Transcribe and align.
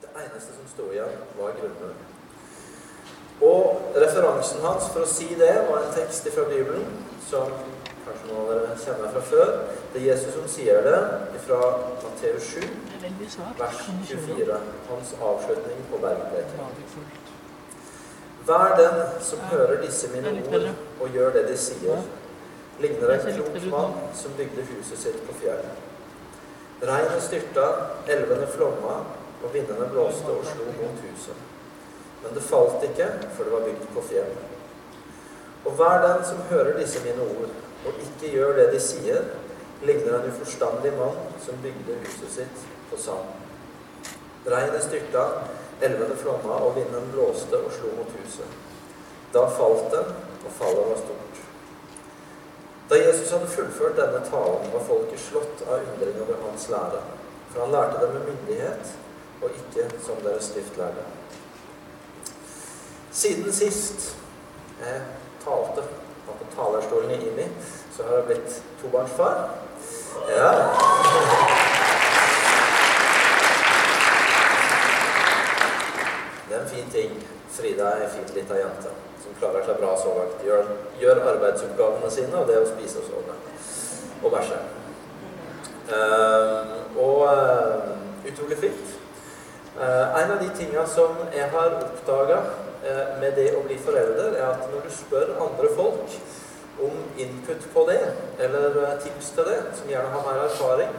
Det 0.00 0.08
eneste 0.16 0.52
som 0.56 0.68
sto 0.72 0.92
igjen, 0.92 1.12
var 1.38 1.52
grunnmuren. 1.58 1.98
Og 3.40 3.96
referansen 3.96 4.60
hans 4.64 4.88
for 4.92 5.04
å 5.04 5.08
si 5.08 5.28
det 5.40 5.52
var 5.68 5.84
en 5.84 5.94
tekst 5.96 6.28
fra 6.34 6.44
Bibelen 6.48 6.86
som 7.24 7.52
kanskje 8.04 8.28
noen 8.30 8.40
av 8.42 8.50
dere 8.50 8.78
kjenner 8.80 9.12
fra 9.14 9.22
før. 9.24 9.52
Det 9.92 10.00
er 10.00 10.06
Jesus 10.10 10.34
som 10.36 10.48
sier 10.50 10.80
det 10.84 10.98
fra 11.46 11.60
Matteus 12.02 12.48
7, 12.54 12.64
vers 13.58 13.82
24. 13.86 14.58
Hans 14.88 15.12
avslutning 15.30 15.84
på 15.92 16.00
bergpreken. 16.02 16.64
Vær 18.48 18.74
den 18.80 18.98
som 19.24 19.44
hører 19.52 19.82
disse 19.84 20.08
mine 20.14 20.32
ord 20.40 20.68
og 21.00 21.16
gjør 21.16 21.36
det 21.36 21.46
de 21.50 21.56
sier, 21.60 22.04
ligner 22.80 23.14
en 23.14 23.24
klok 23.36 23.56
mann 23.72 23.96
som 24.16 24.36
bygde 24.36 24.64
huset 24.72 25.04
sitt 25.04 25.24
på 25.28 25.36
fjellet. 25.42 25.88
Regnet 26.80 27.20
styrta, 27.20 27.66
elvene 28.08 28.46
flomma, 28.48 29.02
og 29.42 29.54
vindene 29.54 29.88
blåste 29.92 30.30
og 30.32 30.46
slo 30.46 30.68
mot 30.78 31.04
huset. 31.04 31.44
Men 32.22 32.34
det 32.36 32.44
falt 32.44 32.84
ikke, 32.84 33.08
for 33.36 33.44
det 33.44 33.52
var 33.54 33.66
bygd 33.68 33.86
på 33.94 34.06
fjell. 34.10 34.32
Og 35.64 35.76
hver 35.76 36.02
den 36.06 36.24
som 36.28 36.42
hører 36.50 36.78
disse 36.78 37.00
mine 37.04 37.22
ord, 37.22 37.52
og 37.86 38.02
ikke 38.04 38.32
gjør 38.34 38.56
det 38.56 38.66
de 38.74 38.80
sier, 38.84 39.30
ligner 39.82 40.18
en 40.18 40.28
uforstandig 40.32 40.92
mann 40.98 41.16
som 41.44 41.60
bygde 41.64 41.96
huset 42.02 42.34
sitt 42.34 42.66
på 42.90 42.98
sand. 43.00 43.32
Regnet 44.48 44.84
styrta, 44.84 45.24
elvene 45.80 46.16
flomma, 46.16 46.60
og 46.66 46.76
vinden 46.76 47.08
blåste 47.12 47.56
og 47.56 47.72
slo 47.72 47.92
mot 47.96 48.12
huset. 48.20 48.58
Da 49.32 49.46
falt 49.56 49.92
det, 49.94 50.04
og 50.44 50.52
fallet 50.58 50.88
var 50.90 51.00
stort. 51.00 51.42
Da 52.90 52.98
Jesus 52.98 53.30
hadde 53.30 53.46
fullført 53.46 53.96
denne 53.96 54.20
talen, 54.26 54.72
var 54.72 54.88
folket 54.88 55.20
slått 55.22 55.60
av 55.68 55.84
undring 55.92 56.16
over 56.24 56.40
hans 56.42 56.66
lære. 56.72 57.02
For 57.52 57.64
han 57.64 57.74
lærte 57.74 58.00
dem 58.02 58.16
med 58.16 58.26
myndighet, 58.32 58.96
og 59.42 59.50
ikke 59.50 59.88
som 60.04 60.16
deres 60.24 60.44
skriftlærde. 60.44 61.04
Siden 63.12 63.52
sist 63.52 64.16
jeg 64.80 65.02
talte 65.44 65.82
på 66.26 66.46
talerstolen 66.54 67.10
i 67.10 67.28
IMI, 67.28 67.48
så 67.96 68.02
har 68.02 68.14
jeg 68.14 68.24
blitt 68.24 68.62
tobarnsfar. 68.82 69.50
Ja. 70.28 70.52
Det 76.48 76.56
er 76.56 76.62
en 76.62 76.68
fin 76.68 76.90
ting. 76.90 77.26
Frida 77.50 77.84
er 77.84 78.04
ei 78.04 78.10
fin 78.10 78.34
lita 78.34 78.54
jente 78.54 78.92
som 79.22 79.34
klarer 79.38 79.66
seg 79.66 79.80
bra 79.80 79.96
så 79.98 80.14
langt. 80.16 80.44
Gjør, 80.44 80.70
gjør 81.00 81.22
arbeidsoppgavene 81.34 82.10
sine, 82.10 82.36
og 82.38 82.48
det 82.48 82.60
å 82.60 82.68
spise 82.68 83.02
og 83.02 83.10
sove. 83.10 83.36
Og 84.22 84.32
bæsje. 84.32 84.62
Uh, 85.90 86.96
og 86.96 87.22
uh, 87.26 88.30
utrolig 88.30 88.58
fint. 88.62 88.99
Uh, 89.80 90.20
en 90.20 90.34
av 90.34 90.42
de 90.42 90.50
tinga 90.56 90.84
som 90.86 91.16
jeg 91.32 91.48
har 91.54 91.78
oppdaga 91.80 92.42
med 93.20 93.34
det 93.36 93.50
å 93.56 93.60
bli 93.66 93.76
forelder, 93.76 94.38
er 94.40 94.46
at 94.46 94.62
når 94.72 94.86
du 94.86 94.92
spør 94.92 95.34
andre 95.44 95.68
folk 95.76 96.14
om 96.80 96.96
input 97.20 97.66
på 97.74 97.84
det, 97.90 98.00
eller 98.40 98.96
tips 99.04 99.34
til 99.36 99.48
det, 99.50 99.58
som 99.76 99.90
gjerne 99.92 100.12
har 100.14 100.24
mer 100.24 100.40
erfaring, 100.46 100.94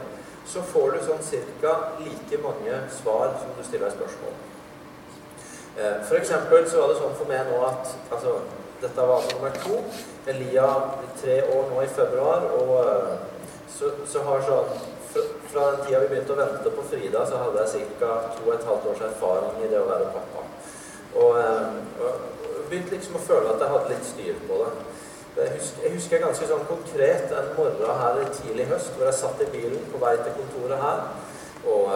så 0.46 0.62
får 0.62 0.94
du 0.94 1.04
sånn 1.06 1.22
cirka 1.26 1.74
like 2.02 2.38
mange 2.42 2.78
svar 3.02 3.34
som 3.40 3.52
du 3.58 3.62
stiller 3.66 3.90
spørsmål. 3.94 4.34
Eh, 5.76 5.98
for 6.08 6.18
eksempel 6.18 6.66
så 6.68 6.82
var 6.82 6.92
det 6.92 6.98
sånn 7.00 7.14
for 7.16 7.30
meg 7.30 7.46
nå 7.48 7.62
at 7.68 7.94
altså, 8.12 8.42
Dette 8.82 9.04
var 9.06 9.20
altså 9.20 9.36
nummer 9.36 9.52
to. 9.62 9.76
Elia 10.26 10.64
blir 10.96 11.10
tre 11.20 11.36
år 11.54 11.68
nå 11.70 11.84
i 11.84 11.90
februar, 11.94 12.48
og 12.58 12.72
eh, 12.80 13.12
så, 13.70 13.92
så 14.10 14.24
har 14.26 14.42
sånn 14.42 14.72
Fra 15.52 15.70
den 15.70 15.84
tida 15.84 16.00
vi 16.00 16.10
begynte 16.12 16.32
å 16.32 16.40
vente 16.40 16.72
på 16.72 16.84
Frida, 16.88 17.26
så 17.28 17.40
hadde 17.42 17.64
jeg 17.74 17.88
ca. 18.00 18.12
to 18.36 18.46
og 18.46 18.54
et 18.54 18.68
halvt 18.68 18.90
års 18.92 19.04
erfaring 19.08 19.58
i 19.60 19.70
det 19.72 19.80
å 19.80 19.88
være 19.90 20.12
pappa. 20.16 20.44
Og, 21.14 21.38
eh, 21.40 22.02
og 22.02 22.68
begynte 22.70 22.96
liksom 22.96 23.18
å 23.20 23.24
føle 23.26 23.52
at 23.52 23.60
jeg 23.60 23.74
hadde 23.74 23.92
litt 23.92 24.10
styr 24.10 24.44
på 24.48 24.60
det. 24.62 24.70
Jeg 25.36 25.56
husker, 25.56 25.82
jeg 25.84 25.96
husker 25.96 26.24
ganske 26.26 26.48
sånn 26.48 26.68
konkret 26.68 27.32
en 27.32 27.52
morgen 27.56 28.00
her 28.02 28.22
tidlig 28.36 28.68
høst 28.68 28.92
hvor 28.96 29.08
jeg 29.08 29.20
satt 29.20 29.40
i 29.40 29.50
bilen 29.52 29.84
på 29.92 30.00
vei 30.00 30.16
til 30.20 30.38
kontoret 30.40 30.82
her. 30.86 31.04
og 31.62 31.90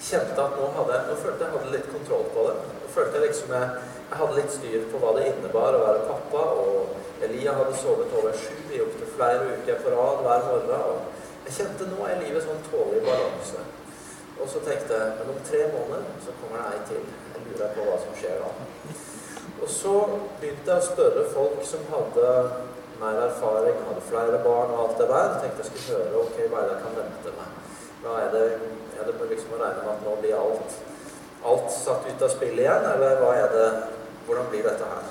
kjente 0.00 0.40
at 0.40 0.56
nå, 0.56 0.66
hadde, 0.76 0.98
nå 1.08 1.16
følte 1.20 1.44
jeg 1.44 1.54
hadde 1.54 1.72
litt 1.74 1.88
kontroll 1.92 2.26
på 2.34 2.46
det. 2.48 2.56
Nå 2.80 2.90
følte 2.94 3.18
jeg 3.18 3.26
liksom 3.26 3.54
jeg, 3.56 3.86
jeg 4.10 4.20
hadde 4.20 4.36
litt 4.38 4.54
styr 4.54 4.86
på 4.92 5.00
hva 5.02 5.14
det 5.16 5.26
innebar 5.30 5.76
å 5.76 5.82
være 5.84 6.06
pappa. 6.08 6.44
Og 6.64 7.24
Elia 7.26 7.56
hadde 7.58 7.76
sovet 7.78 8.14
over 8.16 8.36
sju 8.40 8.72
i 8.72 8.80
opptil 8.84 9.10
flere 9.16 9.56
uker 9.58 9.82
på 9.84 9.92
rad 9.94 10.22
hver 10.24 10.46
morgen. 10.48 10.86
Og 10.94 11.19
jeg 11.50 11.66
kjente 11.66 11.86
nå 11.90 12.04
er 12.06 12.20
livet 12.22 12.44
sånn 12.46 12.60
tålelig 12.70 13.02
balanse. 13.02 13.62
Og 14.40 14.48
så 14.48 14.60
tenkte 14.62 14.96
jeg 14.96 15.14
men 15.18 15.32
om 15.32 15.40
tre 15.44 15.62
måneder 15.72 16.20
så 16.22 16.34
kommer 16.38 16.62
det 16.62 16.76
ei 16.76 16.82
til. 16.92 17.08
Jeg 17.34 17.46
lurer 17.48 17.72
på 17.74 17.86
hva 17.88 17.96
som 18.00 18.14
skjer 18.16 18.38
da. 18.38 18.50
Og 19.60 19.72
så 19.74 19.94
begynte 20.38 20.70
jeg 20.70 20.78
å 20.78 20.86
spørre 20.86 21.24
folk 21.34 21.64
som 21.66 21.82
hadde 21.90 22.28
mer 23.00 23.18
erfaring, 23.26 23.82
hadde 23.88 24.06
flere 24.06 24.38
barn 24.46 24.70
og 24.76 24.84
alt 24.84 25.02
det 25.02 25.08
der. 25.10 25.34
Tenkte 25.42 25.64
jeg 25.64 25.72
skulle 25.72 25.98
høre 25.98 26.22
ok, 26.22 26.38
hva 26.52 26.62
er 26.62 26.70
det 26.70 26.76
jeg 26.76 26.84
kan 26.86 26.98
vente 27.00 27.34
meg. 27.40 27.58
Hva 28.04 28.16
er 28.22 28.32
det 28.36 28.46
er 29.00 29.08
det 29.08 29.30
liksom 29.32 29.56
å 29.56 29.60
regne 29.60 29.84
med 29.84 29.94
at 29.96 30.02
nå 30.06 30.16
blir 30.20 30.36
alt, 30.38 30.74
alt 31.50 31.70
satt 31.74 32.06
ut 32.06 32.24
av 32.26 32.30
spill 32.32 32.62
igjen, 32.62 32.86
eller 32.94 33.24
hva 33.24 33.32
er 33.38 33.56
det 33.56 33.70
Hvordan 34.30 34.46
blir 34.52 34.62
dette 34.62 34.86
her? 34.86 35.06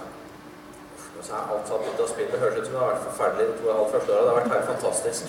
Og 1.19 1.25
så 1.28 1.35
er 1.35 1.50
alt 1.52 1.68
satt 1.68 1.88
ut 1.88 2.02
av 2.03 2.07
spill. 2.07 2.30
Det 2.31 2.40
høres 2.40 2.59
ut 2.59 2.68
som 2.68 2.75
det 2.75 2.81
har 2.81 2.94
vært 2.94 3.07
forferdelig 3.09 3.47
de 3.50 3.56
to 3.59 3.72
og 3.74 3.81
et 3.81 3.94
første 3.96 4.13
åra. 4.13 4.22
Det 4.22 4.31
har 4.31 4.40
vært 4.40 4.53
helt 4.56 4.69
fantastisk. 4.72 5.24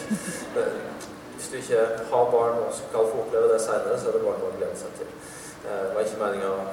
Hvis 1.34 1.48
du 1.50 1.56
ikke 1.58 1.80
har 2.12 2.30
barn 2.34 2.58
og 2.62 2.74
skal 2.76 3.08
få 3.10 3.24
oppleve 3.24 3.50
det 3.50 3.60
seinere, 3.64 3.98
så 3.98 4.10
er 4.10 4.16
det 4.16 4.22
bare 4.26 4.38
noe 4.38 4.52
å 4.52 4.58
glede 4.60 4.78
seg 4.78 4.94
til. 5.00 5.10
Eh, 5.66 5.82
det 5.86 5.94
var 5.96 6.06
ikke 6.06 6.20
meninga 6.20 6.50
å 6.54 6.66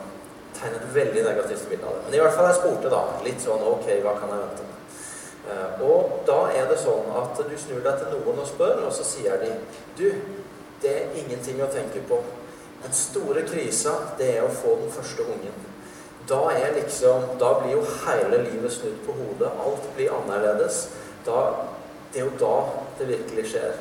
tegne 0.57 0.81
et 0.81 0.89
veldig 0.95 1.23
negativt 1.25 1.69
bilde 1.71 1.89
av 1.89 1.95
det. 1.97 2.03
Men 2.05 2.17
i 2.17 2.21
hvert 2.23 2.35
fall 2.37 2.49
jeg 2.49 2.59
spurte 2.59 2.91
da 2.93 3.03
litt 3.25 3.45
sånn 3.45 3.65
Ok, 3.71 3.87
hva 4.03 4.13
kan 4.19 4.33
jeg 4.33 4.43
vente? 4.43 4.67
Eh, 5.47 5.85
og 5.87 6.19
da 6.27 6.37
er 6.51 6.67
det 6.69 6.77
sånn 6.83 7.09
at 7.21 7.41
du 7.49 7.55
snur 7.57 7.81
deg 7.87 8.01
til 8.01 8.13
noen 8.13 8.43
og 8.43 8.49
spør, 8.51 8.83
og 8.85 8.93
så 8.93 9.07
sier 9.07 9.39
de 9.41 9.53
Du, 9.97 10.09
det 10.83 10.93
er 10.93 11.17
ingenting 11.23 11.63
å 11.63 11.71
tenke 11.73 12.03
på. 12.11 12.21
Den 12.83 12.93
store 12.93 13.47
krisa, 13.47 13.95
det 14.19 14.35
er 14.35 14.45
å 14.45 14.53
få 14.53 14.75
den 14.83 14.93
første 14.93 15.25
ungen. 15.25 15.66
Da, 16.27 16.39
liksom, 16.75 17.23
da 17.39 17.53
blir 17.61 17.77
jo 17.77 17.83
hele 18.05 18.41
livet 18.43 18.73
snudd 18.75 18.97
på 19.05 19.15
hodet. 19.15 19.51
Alt 19.63 19.85
blir 19.95 20.11
annerledes. 20.11 20.89
Da, 21.25 21.43
det 22.13 22.21
er 22.21 22.25
jo 22.25 22.33
da 22.41 22.55
det 22.99 23.07
virkelig 23.13 23.45
skjer. 23.53 23.77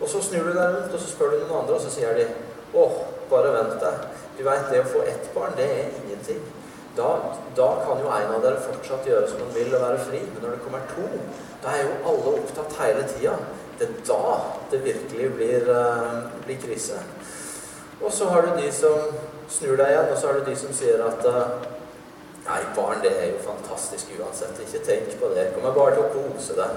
Og 0.00 0.08
så 0.08 0.20
snur 0.22 0.46
du 0.46 0.52
deg 0.52 0.76
rundt 0.76 0.94
og 0.94 1.00
så 1.00 1.08
spør 1.08 1.32
du 1.32 1.40
noen 1.40 1.62
andre, 1.62 1.78
og 1.78 1.82
så 1.82 1.90
sier 1.90 2.14
de 2.14 2.28
åh, 2.76 3.00
bare 3.30 3.54
vent 3.54 3.80
deg. 3.82 4.06
Du 4.36 4.44
veit, 4.44 4.68
det 4.70 4.82
å 4.84 4.88
få 4.92 5.02
ett 5.08 5.30
barn, 5.34 5.56
det 5.56 5.66
er 5.72 5.94
ingenting. 6.02 6.42
Da, 6.96 7.08
da, 7.56 7.68
kan 7.84 8.00
jo 8.00 8.08
en 8.12 8.34
av 8.36 8.44
dere 8.44 8.62
fortsatt 8.64 9.08
gjøre 9.08 9.28
som 9.28 9.42
han 9.44 9.54
vil 9.56 9.74
og 9.74 9.82
være 9.82 10.02
fri. 10.06 10.20
Men 10.32 10.44
når 10.44 10.56
det 10.56 10.64
kommer 10.64 10.86
to, 10.92 11.08
da 11.64 11.72
er 11.72 11.88
jo 11.88 11.96
alle 12.12 12.36
opptatt 12.40 12.78
hele 12.80 13.06
tida 13.10 13.36
det 13.76 13.88
er 13.88 13.96
da 14.08 14.36
det 14.70 14.84
virkelig 14.84 15.32
blir, 15.36 15.66
uh, 15.68 16.22
blir, 16.46 16.56
krise. 16.62 16.96
Og 18.02 18.12
så 18.12 18.28
har 18.28 18.42
du 18.42 18.60
de 18.60 18.68
som 18.72 19.16
snur 19.48 19.76
deg 19.78 19.92
igjen, 19.94 20.10
og 20.12 20.18
så 20.18 20.28
har 20.28 20.38
du 20.38 20.50
de 20.50 20.56
som 20.58 20.74
sier 20.76 21.02
at 21.06 21.26
uh, 21.26 21.72
Nei, 22.46 22.60
barn, 22.76 23.00
det 23.02 23.10
er 23.10 23.32
jo 23.32 23.40
fantastisk 23.42 24.12
uansett. 24.20 24.54
Ikke 24.62 24.78
tenk 24.86 25.16
på 25.18 25.32
det. 25.34 25.48
Kommer 25.54 25.72
bare 25.74 25.96
til 25.96 26.04
å 26.04 26.10
kose 26.12 26.54
deg. 26.54 26.76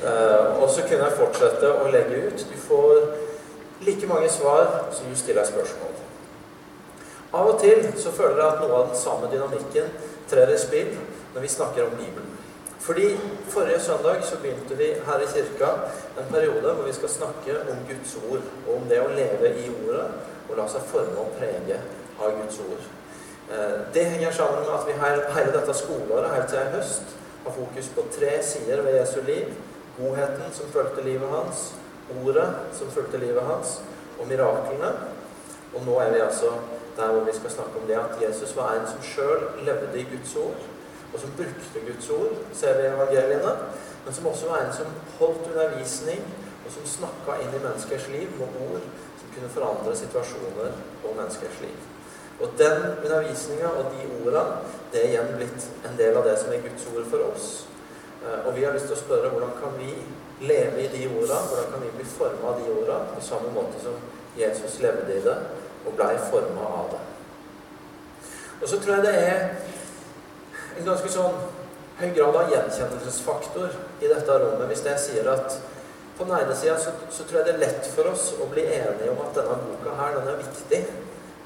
Uh, 0.00 0.62
og 0.62 0.70
så 0.72 0.86
kunne 0.86 1.04
jeg 1.04 1.18
fortsette 1.18 1.72
å 1.82 1.90
legge 1.92 2.22
ut. 2.30 2.44
Du 2.48 2.56
får 2.62 3.02
like 3.84 4.08
mange 4.08 4.30
svar 4.32 4.88
som 4.96 5.10
du 5.10 5.18
stiller 5.20 5.44
spørsmål. 5.44 5.92
Av 7.36 7.50
og 7.50 7.60
til 7.60 7.82
så 8.00 8.14
føler 8.16 8.40
jeg 8.40 8.48
at 8.54 8.62
noe 8.62 8.78
av 8.78 8.88
den 8.88 8.96
samme 8.96 9.28
dynamikken 9.28 9.92
trer 10.30 10.54
i 10.54 10.56
spill 10.60 10.94
når 11.34 11.44
vi 11.44 11.52
snakker 11.52 11.90
om 11.90 11.98
Bibelen. 11.98 12.32
Fordi 12.86 13.10
Forrige 13.50 13.80
søndag 13.80 14.22
så 14.24 14.38
begynte 14.40 14.78
vi 14.78 14.92
her 15.06 15.20
i 15.20 15.28
kirka 15.28 15.72
en 16.20 16.32
periode 16.32 16.72
hvor 16.72 16.86
vi 16.86 16.94
skal 16.96 17.12
snakke 17.12 17.58
om 17.66 17.84
Guds 17.88 18.16
ord. 18.30 18.48
Og 18.66 18.72
om 18.78 18.88
det 18.88 19.02
å 19.02 19.12
leve 19.12 19.52
i 19.60 19.68
ordet 19.74 20.06
og 20.48 20.56
la 20.58 20.66
seg 20.70 20.84
forme 20.90 21.22
og 21.22 21.34
prege 21.38 21.78
av 22.22 22.36
Guds 22.40 22.60
ord. 22.64 22.84
Eh, 23.50 23.78
det 23.94 24.04
henger 24.12 24.32
sammen 24.32 24.64
med 24.66 24.74
at 24.74 24.86
vi 24.88 24.98
hele 25.38 25.54
dette 25.54 25.74
skoleåret 25.80 26.34
helt 26.34 26.52
til 26.52 26.76
høst 26.76 27.16
har 27.46 27.54
fokus 27.54 27.90
på 27.94 28.06
tre 28.18 28.32
sider 28.42 28.82
ved 28.82 29.00
Jesu 29.00 29.20
liv. 29.26 29.52
Godheten 29.98 30.52
som 30.52 30.72
fulgte 30.72 31.04
livet 31.04 31.28
hans, 31.32 31.68
ordet 32.22 32.48
som 32.76 32.90
fulgte 32.92 33.20
livet 33.22 33.42
hans, 33.42 33.80
og 34.20 34.26
miraklene. 34.28 34.90
Og 35.74 35.84
nå 35.86 35.98
er 36.00 36.10
vi 36.12 36.24
altså 36.24 36.52
der 36.96 37.12
hvor 37.12 37.24
vi 37.24 37.36
skal 37.36 37.50
snakke 37.50 37.80
om 37.80 37.86
det 37.88 37.98
at 38.00 38.16
Jesus 38.22 38.56
var 38.56 38.74
en 38.74 38.88
som 38.88 39.02
sjøl 39.04 39.46
levde 39.64 40.00
i 40.00 40.08
Guds 40.10 40.36
ord 40.36 40.64
og 41.14 41.20
som 41.20 41.32
brukte 41.36 41.80
Guds 41.86 42.10
ord, 42.10 42.32
ser 42.52 42.76
vi 42.76 42.82
i 42.82 42.92
evangeliene, 42.92 43.52
men 44.04 44.14
som 44.14 44.26
også 44.26 44.48
var 44.50 44.58
en 44.64 44.72
som 44.72 44.86
holdt 45.18 45.46
undervisning, 45.52 46.22
og 46.66 46.72
som 46.74 46.88
snakka 46.90 47.38
inn 47.42 47.54
i 47.54 47.62
menneskers 47.62 48.08
liv 48.10 48.32
med 48.38 48.58
ord 48.66 48.82
kunne 49.36 49.52
forandre 49.52 49.94
situasjoner 49.96 50.74
og 51.04 51.14
menneskers 51.14 51.60
liv. 51.62 51.78
Og 52.40 52.52
den 52.58 52.82
undervisninga 53.04 53.70
og 53.78 53.94
de 53.94 54.08
orda, 54.18 54.44
det 54.92 55.02
er 55.02 55.12
igjen 55.12 55.32
blitt 55.38 55.70
en 55.88 55.96
del 56.00 56.18
av 56.18 56.26
det 56.26 56.34
som 56.40 56.52
er 56.52 56.64
Guds 56.66 56.88
ord 56.92 57.06
for 57.12 57.30
oss. 57.30 57.48
Eh, 58.24 58.40
og 58.42 58.56
vi 58.56 58.66
har 58.66 58.74
lyst 58.74 58.90
til 58.90 58.98
å 58.98 59.04
spørre 59.04 59.30
hvordan 59.32 59.54
kan 59.60 59.78
vi 59.78 59.94
leve 60.44 60.82
i 60.84 60.90
de 60.92 61.06
orda? 61.08 61.38
Hvordan 61.48 61.70
kan 61.72 61.86
vi 61.86 61.94
bli 61.96 62.08
forma 62.16 62.50
av 62.50 62.60
de 62.60 62.74
orda 62.74 62.98
på 63.14 63.24
samme 63.24 63.54
måte 63.54 63.80
som 63.84 63.96
Jesus 64.36 64.80
levde 64.80 65.16
i 65.16 65.22
det 65.24 65.36
og 65.86 65.94
blei 65.96 66.16
forma 66.30 66.66
av 66.80 66.90
det. 66.90 67.02
Og 68.62 68.68
så 68.68 68.80
tror 68.80 68.94
jeg 68.94 69.04
det 69.04 69.14
er 69.28 69.40
en 70.76 70.88
ganske 70.88 71.08
sånn 71.12 71.38
høy 72.00 72.10
grad 72.16 72.36
av 72.36 72.52
gjenkjennelsesfaktor 72.52 73.76
i 74.02 74.10
dette 74.10 74.38
rommet 74.42 74.68
hvis 74.70 74.84
jeg 74.84 75.02
sier 75.04 75.30
at 75.32 75.56
på 76.16 76.24
den 76.24 76.38
ene 76.38 76.56
sida 76.56 76.78
så, 76.80 76.94
så, 77.10 77.24
tror 77.24 77.40
jeg 77.40 77.46
det 77.46 77.54
er 77.54 77.64
lett 77.64 77.88
for 77.92 78.08
oss 78.08 78.30
å 78.40 78.48
bli 78.52 78.64
enige 78.64 79.10
om 79.12 79.20
at 79.26 79.36
denne 79.36 79.58
boka 79.66 79.96
her, 79.98 80.16
den 80.16 80.30
er 80.32 80.40
viktig. 80.40 80.80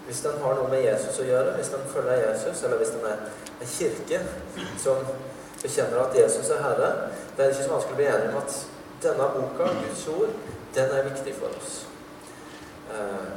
Hvis 0.06 0.22
den 0.26 0.38
har 0.42 0.56
noe 0.58 0.70
med 0.70 0.84
Jesus 0.84 1.18
å 1.22 1.26
gjøre, 1.26 1.56
hvis 1.56 1.72
den 1.74 1.90
følger 1.90 2.22
Jesus, 2.24 2.62
eller 2.66 2.80
hvis 2.80 2.94
den 2.94 3.04
er 3.10 3.24
en 3.60 3.72
kirke 3.74 4.22
som 4.80 5.02
bekjenner 5.62 6.00
at 6.02 6.16
Jesus 6.16 6.50
er 6.50 6.62
Herre. 6.64 6.90
Det 7.36 7.44
er 7.44 7.52
ikke 7.52 7.66
så 7.66 7.74
vanskelig 7.74 7.96
å 7.96 8.00
bli 8.00 8.08
enige 8.10 8.32
om 8.32 8.40
at 8.40 8.56
denne 9.04 9.28
boka, 9.34 9.68
Guds 9.82 10.06
ord, 10.14 10.32
den 10.74 10.94
er 10.96 11.06
viktig 11.10 11.34
for 11.38 11.60
oss. 11.60 11.76
Eh, 12.94 13.30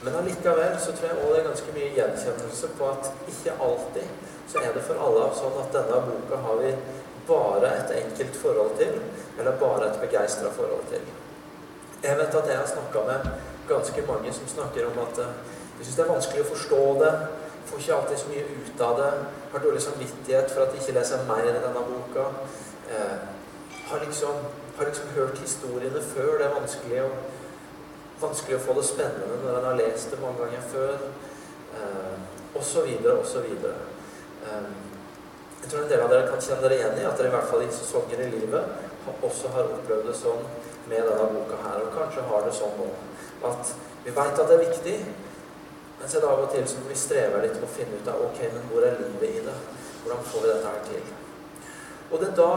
men 0.00 0.16
allikevel 0.16 0.76
så 0.80 0.94
tror 0.96 1.10
jeg 1.10 1.18
også 1.20 1.32
det 1.32 1.40
er 1.40 1.48
ganske 1.48 1.76
mye 1.76 1.94
gjenkjennelse 1.98 2.70
på 2.78 2.88
at 2.88 3.10
ikke 3.28 3.56
alltid 3.66 4.28
så 4.50 4.62
er 4.64 4.72
det 4.74 4.84
for 4.86 4.98
alle 5.04 5.26
sånn 5.36 5.58
at 5.60 5.74
denne 5.76 5.98
boka 6.06 6.40
har 6.46 6.56
vi 6.62 6.70
bare 7.30 7.72
et 7.78 7.94
enkelt 8.02 8.36
forhold 8.42 8.76
til, 8.80 9.00
eller 9.38 9.58
bare 9.62 9.88
et 9.88 10.00
begeistra 10.02 10.52
forhold 10.52 10.84
til. 10.92 11.06
Jeg 12.02 12.18
vet 12.18 12.34
at 12.34 12.48
jeg 12.48 12.58
har 12.58 12.68
snakka 12.68 13.04
med 13.06 13.32
ganske 13.68 14.04
mange 14.08 14.32
som 14.32 14.52
snakker 14.54 14.86
om 14.90 15.02
at 15.06 15.18
eh, 15.24 15.34
de 15.78 15.84
syns 15.84 15.96
det 15.96 16.04
er 16.04 16.12
vanskelig 16.12 16.44
å 16.44 16.52
forstå 16.52 16.84
det, 17.00 17.12
får 17.70 17.82
ikke 17.82 17.96
alltid 17.96 18.22
så 18.22 18.30
mye 18.30 18.46
ut 18.60 18.80
av 18.86 18.96
det, 19.00 19.10
har 19.52 19.66
dårlig 19.66 19.82
samvittighet 19.84 20.50
for 20.50 20.64
at 20.64 20.72
de 20.72 20.80
ikke 20.80 20.96
leser 20.96 21.28
mer 21.28 21.44
i 21.46 21.52
denne 21.54 21.84
boka. 21.90 22.30
Eh, 22.90 23.20
har, 23.90 24.02
liksom, 24.06 24.42
har 24.78 24.90
liksom 24.90 25.14
hørt 25.14 25.38
historiene 25.38 26.02
før. 26.14 26.38
Det 26.38 26.46
er 26.46 26.58
vanskelig 26.58 27.04
å 27.04 27.12
vanskelig 28.20 28.58
å 28.58 28.64
få 28.64 28.76
det 28.76 28.86
spennende 28.88 29.38
når 29.42 29.58
en 29.58 29.66
har 29.70 29.78
lest 29.78 30.12
det 30.12 30.20
mange 30.20 30.42
ganger 30.42 30.64
før. 30.72 31.04
Eh, 31.78 32.16
og 32.50 32.64
så 32.66 32.84
videre, 32.84 33.16
og 33.20 33.26
så 33.26 33.42
videre. 33.44 33.76
Eh, 34.44 34.70
jeg 35.60 35.70
tror 35.70 35.82
en 35.82 35.90
del 35.92 36.04
av 36.04 36.12
dere 36.12 36.28
kan 36.28 36.40
kjenne 36.42 36.62
dere 36.64 36.78
igjen 36.78 37.00
i 37.00 37.08
at 37.08 37.18
dere 37.18 37.30
i 37.30 37.34
hvert 37.34 37.50
fall 37.50 37.64
i 37.64 37.72
sesonger 37.74 38.24
i 38.24 38.30
livet 38.32 38.88
også 39.22 39.48
har 39.54 39.70
opplevd 39.76 40.08
det 40.08 40.16
sånn 40.16 40.42
med 40.90 41.06
denne 41.06 41.26
boka 41.34 41.58
her, 41.64 41.82
og 41.84 41.94
kanskje 41.94 42.26
har 42.28 42.44
det 42.46 42.52
sånn 42.56 42.76
nå. 42.78 42.88
At 43.46 43.72
vi 44.04 44.14
veit 44.16 44.38
at 44.38 44.48
det 44.48 44.56
er 44.56 44.64
viktig, 44.66 44.96
men 46.00 46.08
så 46.08 46.18
er 46.18 46.24
det 46.24 46.30
av 46.30 46.44
og 46.44 46.52
til 46.54 46.68
som 46.68 46.86
vi 46.88 46.98
strever 46.98 47.44
litt 47.44 47.58
med 47.58 47.66
å 47.68 47.74
finne 47.74 47.98
ut 47.98 48.10
av 48.10 48.22
ok, 48.28 48.38
men 48.54 48.68
hvor 48.70 48.86
er 48.86 49.00
livet 49.00 49.26
i 49.28 49.42
det? 49.46 49.56
Hvordan 50.02 50.22
får 50.30 50.44
vi 50.44 50.52
dette 50.52 50.70
her 50.70 50.86
til? 50.88 51.10
Og 52.10 52.22
det 52.22 52.30
er 52.30 52.38
da 52.38 52.52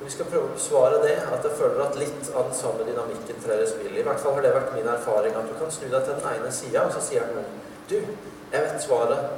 vi 0.00 0.10
skal 0.12 0.28
prøve 0.32 0.48
å 0.48 0.56
besvare 0.56 1.00
det, 1.04 1.16
at 1.28 1.44
jeg 1.44 1.56
føler 1.58 1.82
at 1.84 1.98
litt 2.00 2.30
av 2.32 2.48
den 2.48 2.56
samme 2.56 2.86
dynamikken 2.88 3.40
trer 3.44 3.62
i 3.62 3.68
spill. 3.68 3.98
I 4.00 4.04
hvert 4.06 4.22
fall 4.22 4.38
har 4.38 4.46
det 4.46 4.54
vært 4.54 4.72
min 4.72 4.88
erfaring 4.88 5.36
at 5.36 5.48
du 5.48 5.56
kan 5.60 5.72
snu 5.72 5.86
deg 5.92 6.06
til 6.06 6.16
den 6.16 6.28
ene 6.30 6.52
sida, 6.56 6.86
og 6.86 6.94
så 6.96 7.04
sier 7.04 7.28
noen 7.34 7.58
Du, 7.90 7.96
jeg 7.98 8.62
vet 8.62 8.82
svaret. 8.84 9.32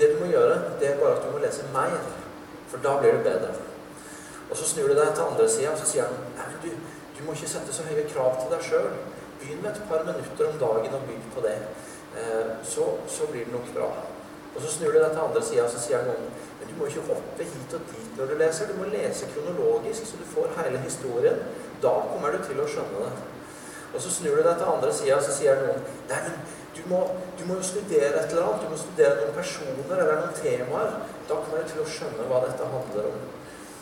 Det 0.00 0.06
du 0.14 0.22
må 0.22 0.30
gjøre, 0.30 0.56
det 0.80 0.88
er 0.88 1.00
bare 1.00 1.18
at 1.18 1.26
du 1.26 1.34
må 1.34 1.42
lese 1.42 1.66
mer. 1.74 1.98
For 2.70 2.82
da 2.84 2.96
blir 3.00 3.18
det 3.18 3.26
bedre. 3.26 3.52
Og 4.50 4.56
så 4.56 4.66
snur 4.66 4.90
du 4.90 4.96
deg 4.98 5.12
til 5.14 5.26
andre 5.26 5.48
sida, 5.48 5.72
og 5.72 5.78
så 5.78 5.88
sier 5.90 6.10
han 6.10 6.56
du, 6.62 6.70
du 7.16 7.20
må 7.26 7.34
ikke 7.36 7.50
sette 7.50 7.74
så 7.74 7.86
høye 7.86 8.06
krav 8.10 8.38
til 8.40 8.54
deg 8.54 8.66
sjøl. 8.66 8.92
Begynn 9.40 9.62
med 9.64 9.72
et 9.72 9.88
par 9.88 10.06
minutter 10.06 10.48
om 10.50 10.58
dagen 10.60 10.96
og 10.98 11.06
bygg 11.08 11.28
på 11.34 11.44
det. 11.46 11.58
Eh, 12.18 12.54
så, 12.66 12.86
så 13.08 13.28
blir 13.30 13.46
det 13.46 13.54
nok 13.54 13.74
bra. 13.76 13.90
Og 14.50 14.62
så 14.62 14.72
snur 14.74 14.92
du 14.92 14.98
deg 14.98 15.12
til 15.14 15.24
andre 15.24 15.42
sida, 15.46 15.66
og 15.66 15.74
så 15.74 15.82
sier 15.82 16.02
han 16.02 16.30
men 16.60 16.68
du 16.68 16.74
må 16.76 16.88
ikke 16.90 17.06
hoppe 17.08 17.44
hit 17.48 17.74
og 17.76 17.84
dit 17.88 18.16
når 18.18 18.26
du 18.30 18.34
leser. 18.42 18.68
Du 18.68 18.76
må 18.78 18.88
lese 18.92 19.28
kronologisk, 19.32 20.06
så 20.06 20.18
du 20.20 20.26
får 20.34 20.50
hele 20.58 20.82
historien. 20.84 21.38
Da 21.82 21.92
kommer 22.10 22.34
du 22.34 22.42
til 22.44 22.60
å 22.60 22.66
skjønne 22.68 23.06
det. 23.06 23.28
Og 23.94 23.98
så 24.02 24.12
snur 24.14 24.38
du 24.38 24.44
deg 24.46 24.56
til 24.58 24.70
andre 24.70 24.92
sida, 24.94 25.18
og 25.18 25.26
så 25.26 25.34
sier 25.34 25.60
noen 25.64 25.84
Nei, 26.10 26.20
men 26.26 26.38
du 26.76 26.82
må, 26.90 27.00
du 27.38 27.42
må, 27.48 27.58
jo 27.58 27.66
studere 27.66 28.20
et 28.20 28.30
eller 28.30 28.46
annet. 28.46 28.62
Du 28.64 28.72
må 28.72 28.78
studere 28.78 29.18
noen 29.18 29.34
personer 29.36 29.98
eller 29.98 30.20
noen 30.22 30.36
temaer. 30.38 30.96
Da 31.28 31.38
kommer 31.42 31.64
du 31.64 31.72
til 31.72 31.82
å 31.82 31.90
skjønne 31.96 32.28
hva 32.30 32.44
dette 32.46 32.68
handler 32.74 33.10
om. 33.10 33.24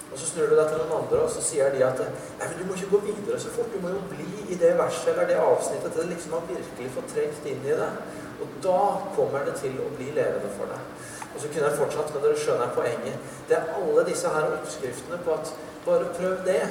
Og 0.08 0.16
så 0.16 0.30
snur 0.30 0.48
du 0.48 0.54
deg 0.56 0.70
til 0.70 0.80
noen 0.80 0.94
andre, 1.02 1.20
og 1.26 1.32
så 1.32 1.42
sier 1.44 1.74
de 1.74 1.82
at 1.84 2.00
Nei, 2.00 2.46
men 2.46 2.56
du 2.56 2.64
må 2.64 2.78
ikke 2.78 2.94
gå 2.94 3.02
videre 3.10 3.40
så 3.42 3.52
fort. 3.52 3.68
Du 3.74 3.82
må 3.84 3.92
jo 3.92 4.00
bli 4.08 4.28
i 4.48 4.56
det 4.60 4.72
verset 4.80 5.12
eller 5.12 5.28
det 5.28 5.36
avsnittet 5.42 5.92
til 5.92 6.02
det 6.02 6.14
liksom 6.14 6.38
har 6.38 6.48
virkelig 6.48 6.94
fått 6.96 7.12
trengt 7.12 7.50
inn 7.52 7.68
i 7.68 7.76
det. 7.82 7.90
Og 8.38 8.58
da 8.64 8.80
kommer 9.16 9.44
det 9.44 9.58
til 9.60 9.76
å 9.84 9.90
bli 9.98 10.08
levende 10.16 10.52
for 10.56 10.72
deg. 10.72 11.04
Og 11.34 11.42
så 11.42 11.50
kunne 11.52 11.68
jeg 11.68 11.78
fortsatt, 11.78 12.14
men 12.14 12.24
dere 12.24 12.40
skjønner 12.40 12.72
poenget. 12.74 13.28
Det 13.50 13.58
er 13.58 13.74
alle 13.76 14.06
disse 14.08 14.32
her 14.32 14.48
oppskriftene 14.56 15.20
på 15.26 15.36
at 15.36 15.52
bare 15.84 16.08
prøv 16.16 16.40
det. 16.48 16.62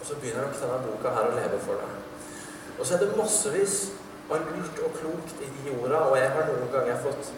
Og 0.00 0.08
så 0.08 0.16
begynner 0.20 0.48
nok 0.48 0.58
denne 0.62 0.80
boka 0.88 1.12
her 1.18 1.28
å 1.28 1.36
leve 1.36 1.60
for 1.66 1.84
deg. 1.84 2.03
Og 2.78 2.86
så 2.86 2.96
er 2.96 3.04
det 3.04 3.16
massevis 3.18 3.76
av 4.30 4.40
lurt 4.40 4.80
og 4.86 4.96
klokt 4.98 5.42
i 5.44 5.50
de 5.50 5.74
orda, 5.76 6.06
og 6.08 6.16
jeg 6.18 6.30
har 6.36 6.48
noen 6.48 6.72
ganger 6.72 7.02
fått 7.04 7.30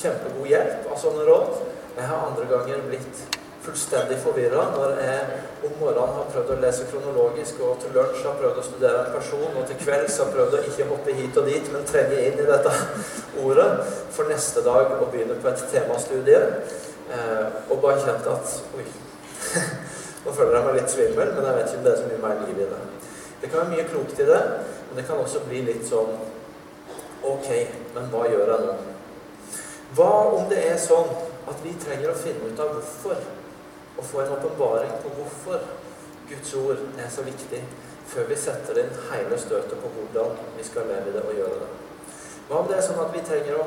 kjempegod 0.00 0.48
hjelp 0.48 0.88
av 0.90 0.98
sånne 1.00 1.26
råd. 1.28 1.60
Jeg 1.98 2.08
har 2.08 2.26
andre 2.30 2.48
ganger 2.50 2.82
blitt 2.88 3.22
fullstendig 3.60 4.16
forvirra 4.22 4.62
når 4.72 4.94
jeg 5.04 5.40
om 5.68 5.74
morgenen 5.76 6.14
har 6.16 6.28
prøvd 6.32 6.52
å 6.54 6.58
lese 6.62 6.86
kronologisk, 6.88 7.58
og 7.64 7.82
til 7.82 7.92
lunsj 7.92 8.22
har 8.24 8.38
prøvd 8.40 8.60
å 8.62 8.64
studere 8.64 9.02
en 9.02 9.12
person, 9.12 9.48
og 9.50 9.66
til 9.68 9.80
kvelds 9.82 10.16
har 10.22 10.30
prøvd 10.32 10.56
å 10.56 10.62
ikke 10.70 10.88
hoppe 10.88 11.16
hit 11.18 11.36
og 11.36 11.50
dit, 11.50 11.68
men 11.74 11.84
trenge 11.88 12.22
inn 12.24 12.40
i 12.40 12.48
dette 12.48 12.72
ordet, 13.44 13.68
for 14.16 14.32
neste 14.32 14.64
dag 14.64 14.96
å 14.96 15.10
begynne 15.12 15.36
på 15.42 15.52
et 15.52 15.66
temastudie. 15.74 16.40
Eh, 17.10 17.46
og 17.68 17.80
bare 17.82 18.00
kjent 18.00 18.26
at 18.30 18.56
Oi. 18.78 18.86
Nå 20.24 20.32
føler 20.36 20.56
jeg 20.56 20.64
meg 20.66 20.76
litt 20.76 20.92
svimmel, 20.92 21.30
men 21.34 21.46
jeg 21.48 21.58
vet 21.58 21.70
ikke 21.70 21.78
om 21.80 21.84
det 21.84 21.92
er 21.92 22.00
så 22.00 22.08
mye 22.08 22.24
mer 22.24 22.42
liv 22.46 22.58
i 22.60 22.68
det. 22.70 22.80
Det 23.40 23.48
kan 23.48 23.62
være 23.62 23.72
mye 23.72 23.86
klokt 23.88 24.20
i 24.20 24.26
det, 24.28 24.40
men 24.90 24.98
det 24.98 25.06
kan 25.08 25.22
også 25.22 25.44
bli 25.46 25.62
litt 25.70 25.86
sånn 25.86 26.16
Ok, 27.30 27.48
men 27.94 28.06
hva 28.08 28.22
gjør 28.32 28.48
jeg 28.48 28.64
nå? 28.64 28.76
Hva 29.94 30.12
om 30.32 30.46
det 30.48 30.62
er 30.70 30.78
sånn 30.80 31.10
at 31.50 31.58
vi 31.62 31.74
trenger 31.82 32.10
å 32.10 32.16
finne 32.16 32.48
ut 32.48 32.62
av 32.64 32.72
hvorfor 32.72 33.20
og 34.00 34.06
få 34.08 34.22
en 34.22 34.32
åpenbaring 34.32 34.92
på 35.02 35.12
hvorfor 35.18 35.60
Guds 36.30 36.54
ord 36.54 36.78
er 36.98 37.10
så 37.12 37.22
viktig, 37.26 37.60
før 38.08 38.28
vi 38.30 38.38
setter 38.40 38.78
inn 38.80 38.92
hele 39.10 39.38
støtet 39.38 39.76
på 39.82 39.90
hvordan 39.96 40.38
vi 40.56 40.64
skal 40.64 40.88
leve 40.88 41.10
i 41.10 41.14
det 41.16 41.24
og 41.26 41.36
gjøre 41.36 41.58
det. 41.60 41.68
Hva 42.48 42.62
om 42.62 42.70
det 42.70 42.78
er 42.78 42.86
sånn 42.86 43.02
at 43.02 43.12
vi 43.12 43.24
trenger 43.26 43.58
å 43.60 43.66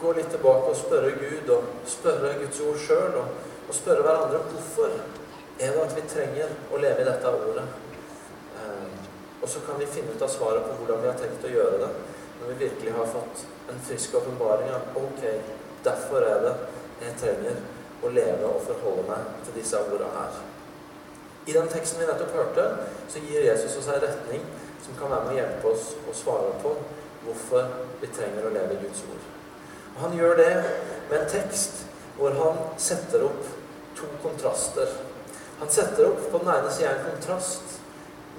gå 0.00 0.14
litt 0.16 0.32
tilbake 0.32 0.72
og 0.72 0.80
spørre 0.80 1.12
Gud, 1.20 1.52
og 1.54 1.86
spørre 1.88 2.34
Guds 2.40 2.60
ord 2.66 2.82
sjøl, 2.82 3.20
og, 3.20 3.38
og, 3.68 3.72
spørre 3.76 4.06
hverandre 4.06 4.42
hvorfor 4.48 4.96
er 5.60 5.76
det 5.76 5.84
at 5.84 5.96
vi 5.96 6.08
trenger 6.08 6.58
å 6.72 6.80
leve 6.82 7.04
i 7.04 7.08
dette 7.08 7.36
ordet? 7.36 7.68
Og 9.40 9.48
så 9.48 9.62
kan 9.66 9.78
vi 9.80 9.88
finne 9.88 10.12
ut 10.14 10.22
av 10.22 10.28
svaret 10.28 10.66
på 10.66 10.76
hvordan 10.78 11.02
vi 11.02 11.08
har 11.08 11.18
tenkt 11.20 11.44
å 11.44 11.52
gjøre 11.52 11.80
det, 11.80 11.90
når 12.40 12.52
vi 12.52 12.60
virkelig 12.64 12.94
har 12.96 13.12
fått 13.12 13.44
en 13.72 13.82
frisk 13.88 14.14
åpenbaring 14.20 14.70
av 14.76 14.96
ok, 15.00 15.24
derfor 15.84 16.24
er 16.28 16.44
det 16.44 16.54
jeg 17.00 17.18
trenger 17.22 17.60
å 18.04 18.12
leve 18.12 18.48
og 18.48 18.64
forholde 18.68 19.06
meg 19.08 19.28
til 19.46 19.56
disse 19.56 19.80
ordene 19.80 20.12
her. 20.16 20.40
I 21.48 21.56
den 21.56 21.68
teksten 21.72 22.00
vi 22.00 22.08
nettopp 22.08 22.34
hørte, 22.36 22.66
så 23.08 23.20
gir 23.24 23.46
Jesus 23.46 23.76
oss 23.80 23.88
en 23.88 24.02
retning 24.02 24.44
som 24.84 24.96
kan 24.98 25.12
være 25.12 25.26
med 25.26 25.34
å 25.34 25.38
hjelpe 25.40 25.72
oss 25.72 25.86
å 26.08 26.16
svare 26.16 26.56
på 26.62 26.74
hvorfor 27.24 27.68
vi 28.00 28.10
trenger 28.12 28.46
å 28.46 28.52
leve 28.54 28.76
i 28.76 28.82
Guds 28.84 29.04
ord. 29.08 29.24
Og 29.94 30.00
Han 30.04 30.16
gjør 30.16 30.36
det 30.40 30.52
med 31.10 31.16
en 31.20 31.32
tekst 31.32 31.84
hvor 32.16 32.36
han 32.36 32.58
setter 32.80 33.24
opp 33.24 33.48
to 33.96 34.08
kontraster. 34.22 34.88
Han 35.60 35.72
setter 35.72 36.10
opp 36.10 36.26
på 36.30 36.40
den 36.40 36.52
ene 36.52 36.72
sida 36.72 36.94
en 36.94 37.06
kontrast 37.08 37.80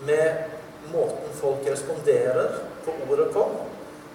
med 0.05 0.50
måten 0.91 1.33
folk 1.41 1.67
responderer 1.67 2.55
på 2.85 2.93
ordet 3.09 3.33
på. 3.33 3.49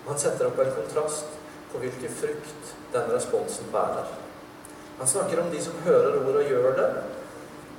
Han 0.06 0.18
setter 0.18 0.46
opp 0.46 0.58
en 0.58 0.75
kontrast 0.75 1.26
på 1.73 1.78
hvilken 1.82 2.12
frukt 2.20 2.75
den 2.92 3.11
responsen 3.11 3.70
bærer. 3.73 4.06
Han 4.99 5.08
snakker 5.08 5.40
om 5.40 5.50
de 5.50 5.62
som 5.62 5.78
hører 5.85 6.16
ordet 6.20 6.44
og 6.44 6.50
gjør 6.50 6.76
det, 6.76 6.90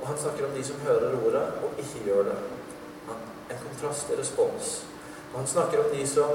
og 0.00 0.06
han 0.06 0.18
snakker 0.18 0.46
om 0.46 0.54
de 0.54 0.64
som 0.64 0.80
hører 0.86 1.16
ordet 1.26 1.42
og 1.62 1.80
ikke 1.82 2.04
gjør 2.06 2.30
det. 2.30 2.38
En 3.50 3.62
kontrast 3.64 4.10
i 4.10 4.18
respons. 4.20 4.84
Og 5.32 5.38
han 5.40 5.46
snakker 5.46 5.84
om 5.84 5.90
de 5.92 6.06
som 6.06 6.30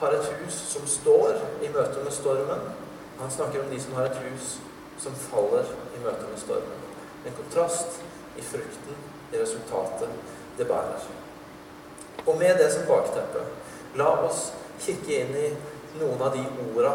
har 0.00 0.16
et 0.16 0.30
hus 0.40 0.54
som 0.72 0.86
står 0.86 1.42
i 1.62 1.68
møte 1.74 2.04
med 2.04 2.12
stormen. 2.12 2.68
Han 3.20 3.30
snakker 3.30 3.64
om 3.64 3.70
de 3.70 3.80
som 3.82 3.98
har 3.98 4.08
et 4.08 4.22
hus 4.24 4.56
som 4.98 5.14
faller 5.28 5.68
i 5.96 6.04
møte 6.04 6.28
med 6.30 6.40
stormen. 6.40 6.86
En 7.26 7.36
kontrast 7.36 8.00
i 8.36 8.42
frukten, 8.42 8.96
i 9.32 9.42
resultatet 9.42 10.08
det 10.58 10.68
bærer. 10.68 11.29
Og 12.26 12.38
med 12.38 12.58
det 12.58 12.70
som 12.72 12.88
bakteppe, 12.88 13.44
la 13.98 14.10
oss 14.26 14.50
kikke 14.80 15.20
inn 15.22 15.36
i 15.36 15.48
noen 16.00 16.22
av 16.22 16.36
de 16.36 16.44
orda 16.70 16.94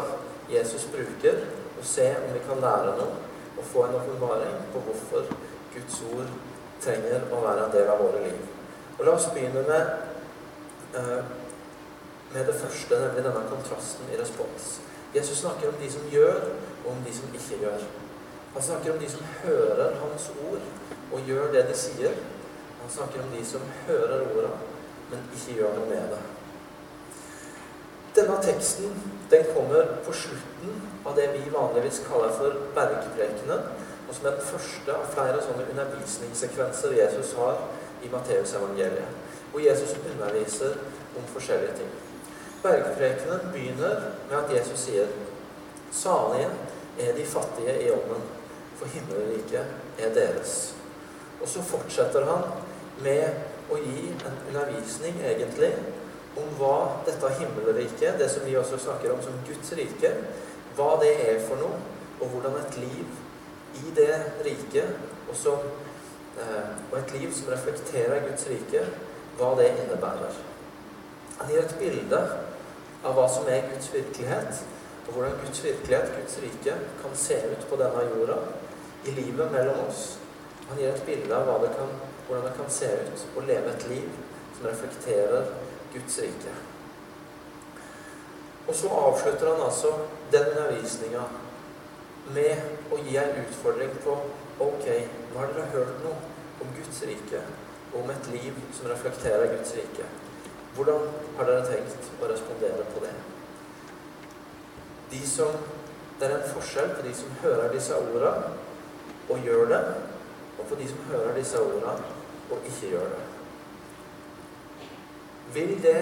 Jesus 0.50 0.86
bruker 0.92 1.42
og 1.76 1.84
se 1.84 2.06
om 2.16 2.32
vi 2.32 2.42
kan 2.46 2.62
lære 2.62 2.94
noe 2.98 3.22
og 3.56 3.64
få 3.64 3.86
en 3.86 3.96
åpenbaring 3.98 4.58
på 4.72 4.82
hvorfor 4.86 5.26
Guds 5.74 5.98
ord 6.12 6.30
trenger 6.82 7.26
å 7.32 7.40
være 7.42 7.66
en 7.66 7.74
del 7.74 7.90
av 7.90 8.00
våre 8.00 8.22
liv. 8.24 8.38
Og 8.96 9.04
La 9.04 9.14
oss 9.16 9.28
begynne 9.32 9.62
med, 9.66 9.92
uh, 10.96 11.22
med 12.32 12.48
det 12.48 12.56
første, 12.60 13.00
nemlig 13.00 13.24
denne 13.24 13.44
kontrasten 13.50 14.12
i 14.12 14.20
respons. 14.20 14.76
Jesus 15.14 15.40
snakker 15.40 15.68
om 15.68 15.78
de 15.80 15.90
som 15.92 16.08
gjør, 16.12 16.50
og 16.84 16.90
om 16.92 17.02
de 17.04 17.12
som 17.14 17.32
ikke 17.34 17.60
gjør. 17.64 17.84
Han 18.54 18.62
snakker 18.62 18.92
om 18.92 18.98
de 18.98 19.10
som 19.10 19.24
hører 19.42 19.98
Hans 20.00 20.30
ord 20.48 20.64
og 21.12 21.28
gjør 21.28 21.52
det 21.52 21.66
de 21.68 21.76
sier. 21.76 22.16
Han 22.80 22.92
snakker 22.92 23.24
om 23.24 23.32
de 23.34 23.42
som 23.44 23.64
hører 23.86 24.24
ordene, 24.30 24.75
men 25.10 25.28
ikke 25.34 25.60
gjør 25.60 25.76
noe 25.76 25.90
med 25.90 26.12
det. 26.14 26.22
Denne 28.16 28.36
teksten 28.42 28.94
den 29.30 29.44
kommer 29.54 29.90
på 30.06 30.12
slutten 30.12 30.78
av 31.04 31.16
det 31.18 31.26
vi 31.34 31.50
vanligvis 31.52 32.00
kaller 32.08 32.32
for 32.32 32.62
bergprekenen, 32.76 33.66
og 34.08 34.14
som 34.14 34.26
er 34.26 34.38
den 34.38 34.48
første 34.48 34.94
av 34.94 35.10
flere 35.12 35.42
sånne 35.44 35.66
undervisningssekvenser 35.72 36.94
Jesus 36.96 37.34
har 37.36 37.58
i 38.06 38.10
Matteusevangeliet, 38.12 39.18
hvor 39.50 39.60
Jesus 39.60 39.96
underviser 39.98 40.78
om 41.16 41.26
forskjellige 41.32 41.76
ting. 41.80 41.92
Bergprekenen 42.62 43.50
begynner 43.52 44.08
med 44.30 44.38
at 44.38 44.54
Jesus 44.54 44.86
sier 44.88 45.12
Salige 45.92 46.48
er 46.98 47.12
de 47.16 47.24
fattige 47.26 47.74
i 47.82 47.90
ånden, 47.90 48.24
for 48.76 48.86
himmelriket 48.92 49.64
er 49.98 50.14
deres. 50.14 50.74
Og 51.40 51.48
så 51.48 51.62
fortsetter 51.62 52.24
han 52.24 52.42
med 53.02 53.55
å 53.70 53.78
gi 53.82 54.10
en 54.12 54.40
undervisning, 54.48 55.18
egentlig, 55.24 55.72
om 56.36 56.48
hva 56.58 57.02
dette 57.06 57.30
himmelriket, 57.38 58.18
det 58.20 58.28
som 58.30 58.44
vi 58.44 58.56
også 58.58 58.78
snakker 58.80 59.14
om 59.14 59.22
som 59.24 59.36
Guds 59.48 59.72
rike, 59.78 60.12
hva 60.76 60.90
det 61.00 61.12
er 61.30 61.40
for 61.46 61.60
noe, 61.60 61.80
og 62.20 62.32
hvordan 62.32 62.58
et 62.60 62.78
liv 62.80 63.80
i 63.80 63.92
det 63.96 64.12
riket, 64.44 64.96
og, 65.28 65.34
som, 65.36 65.64
eh, 66.40 66.68
og 66.90 66.98
et 66.98 67.14
liv 67.16 67.32
som 67.34 67.50
reflekterer 67.52 68.24
Guds 68.28 68.46
rike, 68.52 68.84
hva 69.36 69.52
det 69.58 69.72
innebærer. 69.74 70.36
Han 71.38 71.52
gir 71.52 71.64
et 71.64 71.76
bilde 71.80 72.20
av 73.04 73.16
hva 73.16 73.26
som 73.28 73.48
er 73.52 73.68
Guds 73.72 73.90
virkelighet, 73.92 74.62
og 75.06 75.14
hvordan 75.14 75.40
Guds 75.44 75.64
virkelighet, 75.64 76.14
Guds 76.16 76.38
rike, 76.42 76.76
kan 77.02 77.16
se 77.16 77.40
ut 77.52 77.66
på 77.70 77.80
denne 77.80 78.04
jorda, 78.12 78.38
i 79.06 79.12
livet 79.14 79.52
mellom 79.52 79.84
oss. 79.88 80.16
Han 80.68 80.80
gir 80.80 80.90
et 80.90 81.04
bilde 81.06 81.34
av 81.36 81.46
hva 81.46 81.60
det 81.62 81.74
kan, 81.76 81.92
hvordan 82.26 82.44
det 82.44 82.56
kan 82.56 82.70
se 82.70 82.86
ut 82.86 83.26
å 83.36 83.44
leve 83.46 83.72
et 83.72 83.88
liv 83.90 84.08
som 84.56 84.66
reflekterer 84.66 85.52
Guds 85.92 86.18
rike. 86.18 86.54
Og 88.66 88.74
så 88.74 88.88
avslutter 88.88 89.50
han 89.52 89.62
altså 89.62 89.92
den 90.32 90.48
undervisninga 90.50 91.22
med 92.34 92.90
å 92.90 92.98
gi 93.06 93.16
en 93.22 93.38
utfordring 93.44 93.94
på 94.04 94.16
Ok, 94.56 94.86
nå 94.88 95.36
har 95.36 95.50
dere 95.52 95.68
hørt 95.74 95.98
noe 96.00 96.16
om 96.64 96.70
Guds 96.78 97.02
rike, 97.04 97.42
og 97.92 97.98
om 98.00 98.10
et 98.14 98.28
liv 98.32 98.56
som 98.72 98.88
reflekterer 98.88 99.50
Guds 99.52 99.74
rike. 99.76 100.06
Hvordan 100.74 101.10
har 101.36 101.50
dere 101.50 101.66
tenkt 101.68 102.08
å 102.16 102.30
respondere 102.30 102.86
på 102.94 103.02
det? 103.04 103.12
De 105.12 105.20
som, 105.28 105.60
det 106.16 106.30
er 106.30 106.38
en 106.38 106.48
forskjell 106.54 106.94
på 106.96 107.04
de 107.04 107.12
som 107.20 107.36
hører 107.42 107.68
disse 107.76 108.00
ordene 108.00 108.54
og 109.28 109.44
gjør 109.44 109.68
det, 109.74 109.82
og 110.56 110.64
på 110.70 110.80
de 110.80 110.88
som 110.88 111.04
hører 111.12 111.36
disse 111.36 111.60
ordene 111.60 112.15
og 112.50 112.68
ikke 112.70 112.92
gjør 112.94 113.12
det. 113.14 113.24
Vil 115.54 115.76
det 115.82 116.00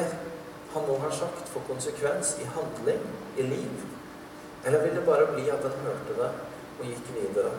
han 0.74 0.86
nå 0.88 0.98
har 0.98 1.12
sagt, 1.14 1.48
få 1.48 1.60
konsekvens 1.68 2.36
i 2.42 2.48
handling, 2.54 3.02
i 3.38 3.42
liv? 3.42 3.84
Eller 4.64 4.82
vil 4.82 4.96
det 4.96 5.06
bare 5.06 5.26
bli 5.34 5.48
at 5.50 5.62
han 5.62 5.84
hørte 5.84 6.16
det 6.18 6.30
og 6.80 6.86
gikk 6.88 7.12
videre, 7.14 7.52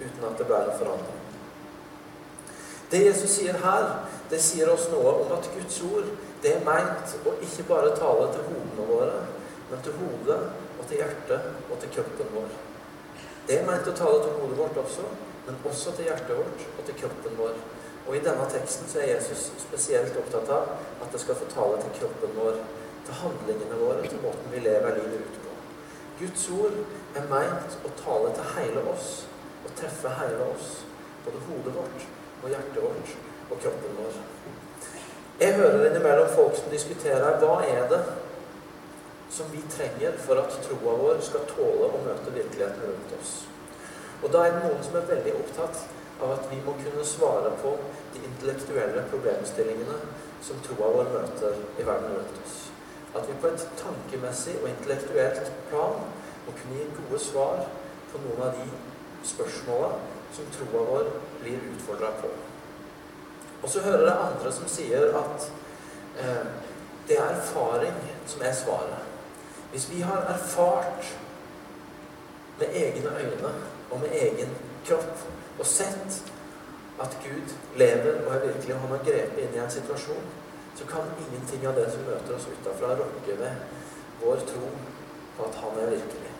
uten 0.00 0.26
at 0.28 0.38
det 0.38 0.46
ble 0.46 0.60
en 0.66 0.78
forandring? 0.78 1.20
Det 2.90 3.04
Jesus 3.06 3.30
sier 3.38 3.58
her, 3.62 3.88
det 4.30 4.40
sier 4.42 4.70
oss 4.70 4.88
noe 4.90 5.14
om 5.24 5.32
at 5.36 5.48
Guds 5.54 5.80
ord 5.86 6.08
det 6.42 6.54
er 6.56 6.64
meint 6.64 7.14
å 7.28 7.34
ikke 7.44 7.66
bare 7.68 7.92
tale 7.98 8.30
til 8.34 8.46
hodene 8.48 8.86
våre, 8.88 9.18
men 9.70 9.82
til 9.84 9.96
hodet 9.98 10.38
og 10.78 10.86
til 10.88 11.02
hjertet 11.02 11.50
og 11.68 11.76
til 11.82 11.92
kroppen 11.98 12.30
vår. 12.34 12.54
Det 13.48 13.58
er 13.58 13.66
meint 13.68 13.90
å 13.90 13.96
tale 13.96 14.22
til 14.24 14.38
hodet 14.38 14.58
vårt 14.58 14.80
også, 14.84 15.04
men 15.46 15.60
også 15.68 15.92
til 15.96 16.08
hjertet 16.08 16.38
vårt 16.38 16.64
og 16.78 16.86
til 16.86 16.98
kroppen 17.02 17.36
vår. 17.38 17.60
Og 18.10 18.16
I 18.16 18.22
denne 18.26 18.42
teksten 18.50 18.88
så 18.90 18.98
er 18.98 19.12
Jesus 19.12 19.52
spesielt 19.62 20.16
opptatt 20.18 20.48
av 20.50 20.70
at 20.98 21.12
det 21.14 21.20
skal 21.22 21.36
få 21.38 21.44
tale 21.52 21.76
til 21.78 21.92
kroppen 22.00 22.32
vår, 22.34 22.56
til 23.06 23.18
handlingene 23.20 23.76
våre, 23.78 24.00
til 24.02 24.18
måten 24.24 24.50
vi 24.50 24.62
lever 24.64 24.96
livet 24.96 25.20
ut 25.28 25.36
på. 25.44 25.52
Guds 26.18 26.46
ord 26.56 26.80
er 27.20 27.28
meint 27.30 27.76
å 27.86 27.92
tale 28.00 28.32
til 28.34 28.48
hele 28.56 28.82
oss 28.90 29.12
og 29.62 29.76
treffe 29.78 30.10
hele 30.16 30.48
oss. 30.48 30.72
Både 31.22 31.44
hodet 31.46 31.76
vårt 31.76 32.08
og 32.40 32.48
hjertet 32.50 32.80
vårt 32.82 33.14
og 33.52 33.62
kroppen 33.62 33.94
vår. 34.00 34.18
Jeg 35.44 35.54
hører 35.60 35.86
innimellom 35.92 36.34
folk 36.34 36.58
som 36.58 36.74
diskuterer 36.74 37.38
hva 37.44 37.60
er 37.68 37.86
det 37.94 38.02
som 39.30 39.54
vi 39.54 39.62
trenger 39.70 40.18
for 40.26 40.42
at 40.42 40.58
troa 40.66 40.98
vår 40.98 41.22
skal 41.30 41.46
tåle 41.54 41.94
å 41.94 42.02
møte 42.02 42.34
virkeligheten 42.34 42.90
rundt 42.90 43.16
oss. 43.20 43.38
Og 44.24 44.34
da 44.34 44.48
er 44.48 44.58
det 44.58 44.66
noen 44.66 44.82
som 44.82 44.98
er 44.98 45.10
veldig 45.14 45.38
opptatt 45.44 45.86
av 46.22 46.34
at 46.36 46.48
vi 46.50 46.60
må 46.64 46.74
kunne 46.80 47.04
svare 47.06 47.52
på 47.62 47.74
de 48.14 48.22
intellektuelle 48.28 49.04
problemstillingene 49.12 49.98
som 50.44 50.60
troa 50.64 50.90
vår 50.96 51.10
møter 51.14 51.58
i 51.78 51.86
verden 51.86 52.16
rundt 52.16 52.40
oss. 52.44 52.56
At 53.14 53.26
vi 53.28 53.36
på 53.42 53.50
et 53.50 53.66
tankemessig 53.80 54.56
og 54.62 54.68
intellektuelt 54.70 55.50
plan 55.70 55.98
må 56.46 56.54
kunne 56.54 56.78
gi 56.78 56.88
gode 57.00 57.20
svar 57.22 57.64
på 58.12 58.22
noen 58.24 58.44
av 58.46 58.56
de 58.58 58.68
spørsmåla 59.32 59.90
som 60.36 60.52
troa 60.54 60.86
vår 60.92 61.10
blir 61.42 61.68
utfordra 61.74 62.12
på. 62.20 62.30
Og 63.62 63.68
så 63.68 63.82
hører 63.84 64.06
jeg 64.06 64.26
andre 64.26 64.52
som 64.56 64.68
sier 64.70 65.10
at 65.20 65.50
eh, 66.22 66.46
det 67.08 67.18
er 67.18 67.34
erfaring 67.34 67.96
som 68.26 68.44
er 68.46 68.54
svaret. 68.56 69.08
Hvis 69.70 69.90
vi 69.90 70.00
har 70.00 70.24
erfart 70.30 71.10
med 72.58 72.68
egne 72.74 73.10
øyne 73.18 73.52
og 73.90 74.00
med 74.00 74.14
egen 74.14 74.56
kropp 74.86 75.26
og 75.60 75.66
sett 75.68 76.22
at 77.00 77.16
Gud 77.24 77.52
lever 77.76 78.22
og 78.26 78.34
er 78.34 78.46
virkelig, 78.46 78.76
han 78.76 78.92
har 78.94 79.04
grepet 79.04 79.42
inn 79.42 79.56
i 79.56 79.60
en 79.62 79.72
situasjon, 79.72 80.24
så 80.76 80.86
kan 80.88 81.12
ingenting 81.20 81.66
av 81.68 81.76
det 81.76 81.86
som 81.92 82.06
møter 82.08 82.36
oss 82.36 82.48
utafra, 82.48 82.94
rokke 83.00 83.36
ved 83.40 84.22
vår 84.22 84.44
tro 84.48 84.70
på 85.36 85.48
at 85.48 85.58
han 85.62 85.80
er 85.82 85.92
virkelig. 85.94 86.32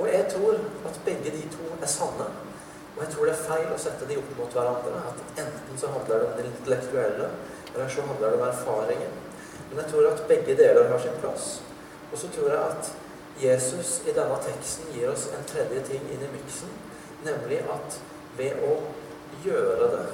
Og 0.00 0.08
jeg 0.08 0.26
tror 0.32 0.60
at 0.88 1.00
begge 1.04 1.32
de 1.36 1.42
to 1.52 1.72
er 1.76 1.90
sanne. 1.92 2.28
Og 2.96 3.02
jeg 3.04 3.12
tror 3.14 3.28
det 3.28 3.34
er 3.34 3.48
feil 3.48 3.72
å 3.72 3.80
sette 3.80 4.08
de 4.08 4.16
opp 4.20 4.30
mot 4.38 4.54
hverandre. 4.56 5.02
At 5.12 5.42
enten 5.44 5.80
så 5.80 5.92
handler 5.92 6.22
det 6.22 6.28
om 6.28 6.38
det 6.38 6.46
intellektuelle, 6.48 7.28
eller 7.74 7.92
så 7.92 8.04
handler 8.08 8.32
det 8.32 8.40
om 8.40 8.46
erfaringen. 8.48 9.18
Men 9.70 9.82
jeg 9.82 9.92
tror 9.92 10.08
at 10.10 10.24
begge 10.28 10.56
deler 10.56 10.88
har 10.88 11.02
sin 11.04 11.20
plass. 11.20 11.50
Og 12.12 12.18
så 12.18 12.32
tror 12.34 12.48
jeg 12.52 12.60
at 12.60 12.92
Jesus 13.40 14.00
i 14.08 14.16
denne 14.16 14.40
teksten 14.44 14.88
gir 14.94 15.12
oss 15.12 15.28
en 15.36 15.44
tredje 15.48 15.84
ting 15.92 16.08
inn 16.08 16.24
i 16.24 16.32
miksen 16.32 16.72
Nemlig 17.24 17.60
at 17.72 18.00
ved 18.38 18.62
å 18.64 18.74
gjøre 19.44 19.88
det, 19.94 20.04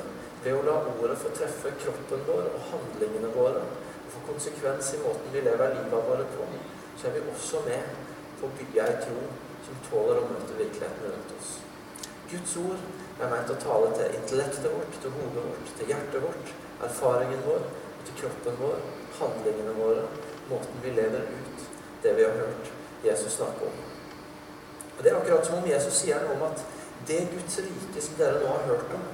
ved 0.44 0.56
å 0.58 0.64
la 0.66 0.76
ordet 0.92 1.18
få 1.20 1.30
treffe 1.34 1.74
kroppen 1.82 2.24
vår 2.26 2.48
og 2.50 2.66
handlingene 2.72 3.30
våre, 3.34 3.62
og 4.06 4.12
få 4.14 4.24
konsekvens 4.32 4.92
i 4.94 5.02
måten 5.04 5.32
vi 5.34 5.44
lever 5.46 5.74
livet 5.74 6.10
våre 6.10 6.26
på, 6.34 6.48
så 6.98 7.08
er 7.08 7.16
vi 7.16 7.24
også 7.30 7.62
med 7.66 7.94
på 8.40 8.48
å 8.48 8.56
bygge 8.58 8.84
ei 8.84 9.00
tro 9.04 9.22
som 9.66 9.80
tåler 9.88 10.20
å 10.20 10.28
møte 10.30 10.58
virkeligheten 10.58 11.10
rundt 11.10 11.34
oss. 11.38 11.56
Guds 12.30 12.54
ord 12.58 12.86
er 13.22 13.30
ment 13.32 13.50
å 13.50 13.58
tale 13.62 13.90
til 13.96 14.14
intellektet 14.18 14.70
vårt, 14.70 15.00
til 15.02 15.14
hodet 15.14 15.44
vårt, 15.46 15.74
til 15.78 15.92
hjertet 15.92 16.24
vårt, 16.24 16.54
erfaringen 16.86 17.44
vår, 17.46 17.66
til 18.06 18.18
kroppen 18.22 18.58
vår, 18.60 18.80
handlingene 19.20 19.74
våre, 19.78 20.06
måten 20.50 20.82
vi 20.82 20.94
lever 20.94 21.26
ut 21.26 21.68
det 22.02 22.14
vi 22.18 22.26
har 22.26 22.34
hørt 22.42 22.72
Jesus 23.06 23.38
snakke 23.38 23.66
om. 23.66 23.78
Og 24.96 25.04
Det 25.04 25.12
er 25.12 25.18
akkurat 25.18 25.46
som 25.46 25.58
om 25.60 25.68
Jesus 25.68 26.00
sier 26.02 26.22
noe 26.24 26.36
om 26.38 26.44
at 26.48 26.62
det 27.06 27.20
Guds 27.32 27.58
rike 27.58 28.02
som 28.02 28.18
dere 28.18 28.42
nå 28.42 28.50
har 28.50 28.68
hørt 28.70 28.94
om, 28.96 29.06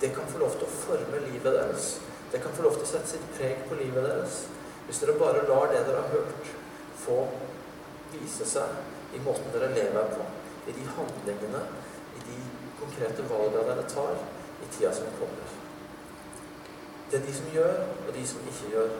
det 0.00 0.12
kan 0.14 0.28
få 0.30 0.38
lov 0.42 0.54
til 0.54 0.66
å 0.66 0.76
forme 0.84 1.20
livet 1.24 1.54
deres. 1.54 1.88
Det 2.32 2.42
kan 2.42 2.54
få 2.54 2.66
lov 2.66 2.76
til 2.76 2.86
å 2.86 2.90
sette 2.92 3.14
sitt 3.14 3.30
preg 3.38 3.64
på 3.70 3.78
livet 3.78 4.04
deres. 4.04 4.42
Hvis 4.86 5.00
dere 5.02 5.16
bare 5.20 5.46
lar 5.48 5.72
det 5.72 5.84
dere 5.86 6.02
har 6.04 6.12
hørt, 6.12 6.50
få 7.02 7.22
vise 8.12 8.46
seg 8.48 9.16
i 9.16 9.22
måten 9.24 9.50
dere 9.54 9.72
lever 9.74 10.12
på, 10.12 10.26
i 10.68 10.74
de 10.76 10.84
handlingene, 10.96 11.62
i 12.18 12.24
de 12.28 12.38
konkrete 12.78 13.26
valgene 13.30 13.66
dere 13.70 13.86
tar 13.90 14.14
i 14.62 14.70
tida 14.76 14.92
som 14.94 15.10
kommer. 15.18 15.56
Det 17.10 17.20
er 17.20 17.26
de 17.26 17.34
som 17.34 17.52
gjør, 17.54 17.84
og 18.06 18.10
de 18.14 18.24
som 18.28 18.48
ikke 18.52 18.72
gjør. 18.74 18.90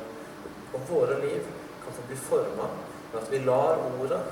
Og 0.72 0.86
våre 0.88 1.18
liv 1.22 1.44
kan 1.84 1.96
få 1.96 2.06
bli 2.08 2.16
forma 2.20 2.70
ved 3.12 3.20
at 3.20 3.32
vi 3.32 3.42
lar 3.44 3.82
ordet 3.90 4.22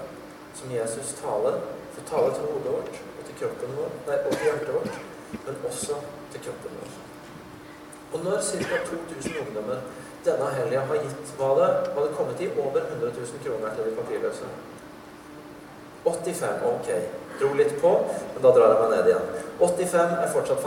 som 0.56 0.72
Jesus 0.72 1.14
taler, 1.20 1.60
få 1.94 2.04
tale 2.08 2.32
til 2.34 2.48
hodet 2.52 2.72
vårt 2.72 3.15
kroppen 3.40 3.76
vår, 3.78 3.92
nei, 4.06 4.18
og 4.22 4.32
til 4.32 4.46
hjertet 4.46 4.72
vårt, 4.74 4.98
men 5.46 5.60
også 5.68 5.98
til 6.32 6.44
kroppen 6.46 6.78
vår. 6.80 6.96
Og 8.12 8.24
når 8.24 8.42
ca. 8.48 8.78
2000 8.90 9.40
ungdommer 9.42 9.80
denne 10.26 10.48
helga 10.58 10.80
har 10.88 11.02
gitt 11.02 11.34
hva 11.38 11.50
det, 11.58 11.68
var 11.94 12.06
det 12.06 12.16
kommet 12.16 12.40
i 12.42 12.48
over 12.54 12.80
100 12.82 13.12
000 13.18 13.42
kroner 13.44 13.74
til 13.74 13.88
de 13.88 13.96
papirløse 13.98 14.48
85. 16.06 16.62
Ok. 16.70 16.88
Dro 17.40 17.52
litt 17.58 17.74
på, 17.82 17.92
men 18.34 18.42
da 18.42 18.52
drar 18.54 18.72
jeg 18.72 18.80
meg 18.80 18.92
ned 18.94 19.10
igjen. 19.10 19.26
85 19.60 20.14
er 20.22 20.30
fortsatt 20.32 20.62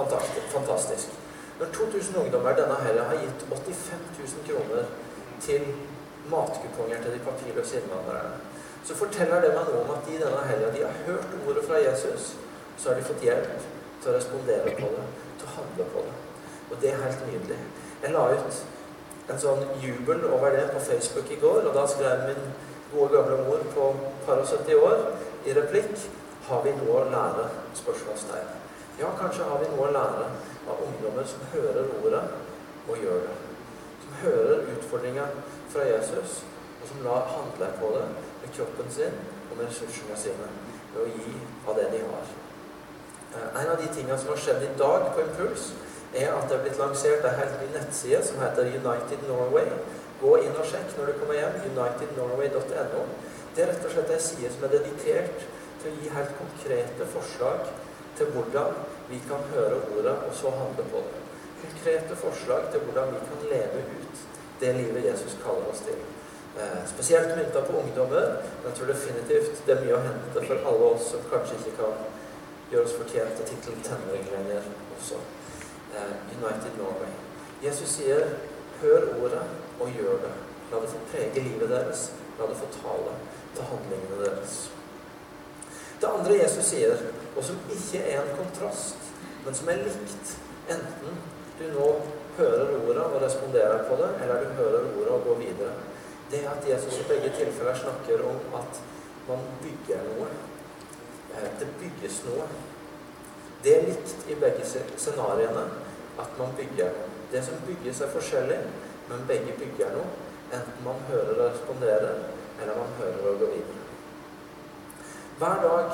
fantastisk. 0.54 1.16
Når 1.60 1.72
2000 1.76 2.20
ungdommer 2.24 2.58
denne 2.60 2.76
helga 2.84 3.08
har 3.10 3.24
gitt 3.24 3.48
85 3.50 4.04
000 4.20 4.46
kroner 4.50 4.92
til 5.44 5.66
matkuponger 6.30 7.02
til 7.04 7.16
de 7.16 7.24
papirløse 7.26 7.82
innvandrerne, 7.82 8.38
så 8.86 8.96
forteller 8.96 9.42
det 9.44 9.56
meg 9.56 9.68
noe 9.68 9.82
om 9.84 9.96
at 9.96 10.06
de 10.08 10.20
denne 10.22 10.44
helga 10.52 10.70
de 10.76 10.86
har 10.86 11.02
hørt 11.08 11.34
ordet 11.48 11.66
fra 11.68 11.82
Jesus 11.84 12.36
så 12.80 12.90
har 12.90 13.00
de 13.00 13.08
fått 13.08 13.24
hjelp 13.28 13.68
til 14.02 14.12
å 14.12 14.16
respondere 14.16 14.76
på 14.80 14.92
det, 14.96 15.06
til 15.40 15.48
å 15.48 15.56
handle 15.58 15.88
på 15.94 16.04
det. 16.08 16.18
Og 16.70 16.82
det 16.82 16.92
er 16.94 17.04
helt 17.04 17.26
nydelig. 17.28 17.60
Jeg 18.04 18.14
la 18.16 18.26
ut 18.32 18.62
en 19.30 19.42
sånn 19.42 19.66
jubel 19.84 20.24
over 20.32 20.56
det 20.56 20.70
på 20.74 20.82
Facebook 20.88 21.32
i 21.32 21.40
går, 21.42 21.68
og 21.68 21.76
da 21.76 21.86
skrev 21.90 22.26
min 22.30 22.54
gode 22.94 23.12
gamle 23.14 23.44
mor 23.46 23.66
på 23.76 23.90
par 24.26 24.42
og 24.42 24.48
70 24.50 24.86
år 24.88 25.04
i 25.46 25.54
replikk 25.58 26.08
har 26.50 26.64
vi 26.66 26.74
noe 26.80 27.02
å 27.04 27.10
lære? 27.12 27.50
spørsmålstegn. 27.78 28.48
Ja, 29.00 29.12
kanskje 29.20 29.46
har 29.48 29.62
vi 29.62 29.68
noe 29.72 29.86
å 29.88 29.94
lære 29.94 30.26
av 30.68 30.82
ungdommer 30.84 31.28
som 31.30 31.46
hører 31.54 31.92
ordet 32.00 32.24
og 32.90 33.04
gjør 33.04 33.22
det. 33.28 33.36
Som 34.04 34.18
hører 34.24 34.66
utfordringa 34.74 35.28
fra 35.70 35.86
Jesus, 35.88 36.42
og 36.82 36.90
som 36.90 37.06
lar 37.06 37.30
handle 37.36 37.70
på 37.80 37.94
det 37.96 38.06
med 38.42 38.54
kroppen 38.58 38.92
sin 38.92 39.16
og 39.52 39.58
med 39.58 39.68
ressursene 39.68 40.18
sine 40.18 40.50
ved 40.96 41.02
å 41.06 41.10
gi 41.14 41.36
av 41.68 41.78
det 41.78 41.90
de 41.94 42.04
har. 42.10 42.34
Eh, 43.36 43.62
en 43.62 43.70
av 43.70 43.78
de 43.78 43.88
tingene 43.94 44.18
som 44.18 44.34
har 44.34 44.42
skjedd 44.42 44.64
i 44.66 44.74
dag 44.78 45.12
på 45.14 45.22
Impuls, 45.22 45.72
er 46.14 46.32
at 46.34 46.48
det 46.50 46.56
er 46.58 46.64
blitt 46.66 46.80
lansert 46.82 47.26
en 47.26 47.38
helt 47.38 47.60
ny 47.62 47.68
nettside 47.76 48.22
som 48.26 48.42
heter 48.42 48.72
United 48.74 49.26
Norway. 49.30 49.68
Gå 50.22 50.32
inn 50.42 50.58
og 50.58 50.66
sjekk 50.66 50.96
når 50.98 51.12
du 51.12 51.20
kommer 51.20 51.38
hjem. 51.38 51.60
unitednorway.no. 51.70 53.04
Det 53.56 53.64
er 53.64 53.72
rett 53.72 53.86
og 53.86 53.94
slett 53.94 54.14
en 54.16 54.26
side 54.26 54.50
som 54.56 54.66
er 54.66 54.74
dedikert 54.74 55.46
til 55.82 55.92
å 55.92 55.96
gi 55.96 56.12
helt 56.16 56.34
konkrete 56.40 57.08
forslag 57.14 57.70
til 58.18 58.32
hvordan 58.34 58.82
vi 59.10 59.22
kan 59.30 59.46
høre 59.54 59.80
ordet 59.96 60.16
og 60.28 60.34
så 60.36 60.52
handle 60.58 60.86
på 60.92 61.04
det. 61.06 61.22
Konkrete 61.62 62.18
forslag 62.20 62.68
til 62.74 62.84
hvordan 62.88 63.14
vi 63.14 63.22
kan 63.30 63.46
leve 63.54 63.86
ut 63.94 64.26
det 64.60 64.74
livet 64.76 65.06
Jesus 65.06 65.38
kaller 65.44 65.70
oss 65.72 65.86
til. 65.86 66.02
Eh, 66.60 66.82
spesielt 66.90 67.36
mynta 67.38 67.62
på 67.62 67.78
ungdommer. 67.80 68.42
Jeg 68.66 68.74
tror 68.76 68.92
definitivt 68.92 69.62
det 69.68 69.76
er 69.76 69.86
mye 69.86 70.00
å 70.00 70.06
hente 70.08 70.48
for 70.50 70.72
alle 70.72 70.90
oss 70.96 71.12
som 71.14 71.30
kanskje 71.32 71.62
ikke 71.62 71.78
kan 71.80 72.02
gjøre 72.72 72.86
oss 72.86 72.98
fortjent 72.98 73.38
til 73.38 73.46
tittelen 73.50 73.84
tenåring 73.86 74.28
også. 74.98 75.20
Eh, 75.96 76.14
United 76.38 76.78
Norway. 76.78 77.14
Jesus 77.64 77.90
sier 77.90 78.28
'hør 78.82 79.02
ordet 79.24 79.44
og 79.80 79.88
gjør 79.88 80.18
det'. 80.24 80.38
La 80.72 80.82
det 80.82 80.90
få 80.90 80.98
prege 81.12 81.40
livet 81.44 81.70
deres. 81.70 82.12
La 82.40 82.46
det 82.46 82.58
få 82.58 82.68
tale 82.84 83.12
til 83.56 83.64
handlingene 83.64 84.26
deres. 84.26 84.72
Det 86.02 86.08
andre 86.08 86.34
Jesus 86.44 86.66
sier, 86.66 86.98
og 87.38 87.44
som 87.44 87.58
ikke 87.70 88.04
er 88.06 88.22
en 88.22 88.38
kontrast, 88.38 88.96
men 89.46 89.56
som 89.56 89.70
er 89.70 89.82
likt, 89.84 90.38
enten 90.70 91.18
du 91.60 91.66
nå 91.80 92.02
hører 92.38 92.88
ordet 92.88 93.04
og 93.04 93.22
responderer 93.22 93.84
på 93.90 93.96
det, 94.02 94.10
eller 94.22 94.44
du 94.44 94.50
hører 94.62 94.80
ordet 95.00 95.10
og 95.10 95.24
går 95.24 95.36
videre, 95.36 95.74
det 96.32 96.46
er 96.46 96.50
at 96.50 96.70
Jesus 96.70 97.00
i 97.00 97.08
begge 97.08 97.34
tilfeller 97.38 97.76
snakker 97.76 98.24
om 98.30 98.40
at 98.62 98.82
man 99.28 99.44
bygger 99.64 100.06
noe. 100.08 100.28
Eh, 101.36 101.50
det 101.60 101.68
bygges 101.80 102.24
noe. 102.28 102.48
Det 103.64 103.76
er 103.76 103.88
likt 103.90 104.30
i 104.32 104.38
begge 104.40 104.66
scenarioene 104.98 105.66
at 106.20 106.38
man 106.40 106.56
bygger. 106.58 106.92
Det 107.32 107.44
som 107.46 107.60
bygges, 107.68 108.02
er 108.02 108.14
forskjellig, 108.14 108.60
men 109.10 109.28
begge 109.28 109.54
bygger 109.60 109.94
noe. 109.98 110.08
Enten 110.50 110.86
man 110.86 111.04
hører 111.10 111.36
og 111.36 111.52
responderer, 111.52 112.24
eller 112.62 112.78
man 112.78 112.96
hører 112.98 113.28
og 113.34 113.40
går 113.40 113.54
videre. 113.54 113.86
Hver 115.40 115.62
dag 115.64 115.92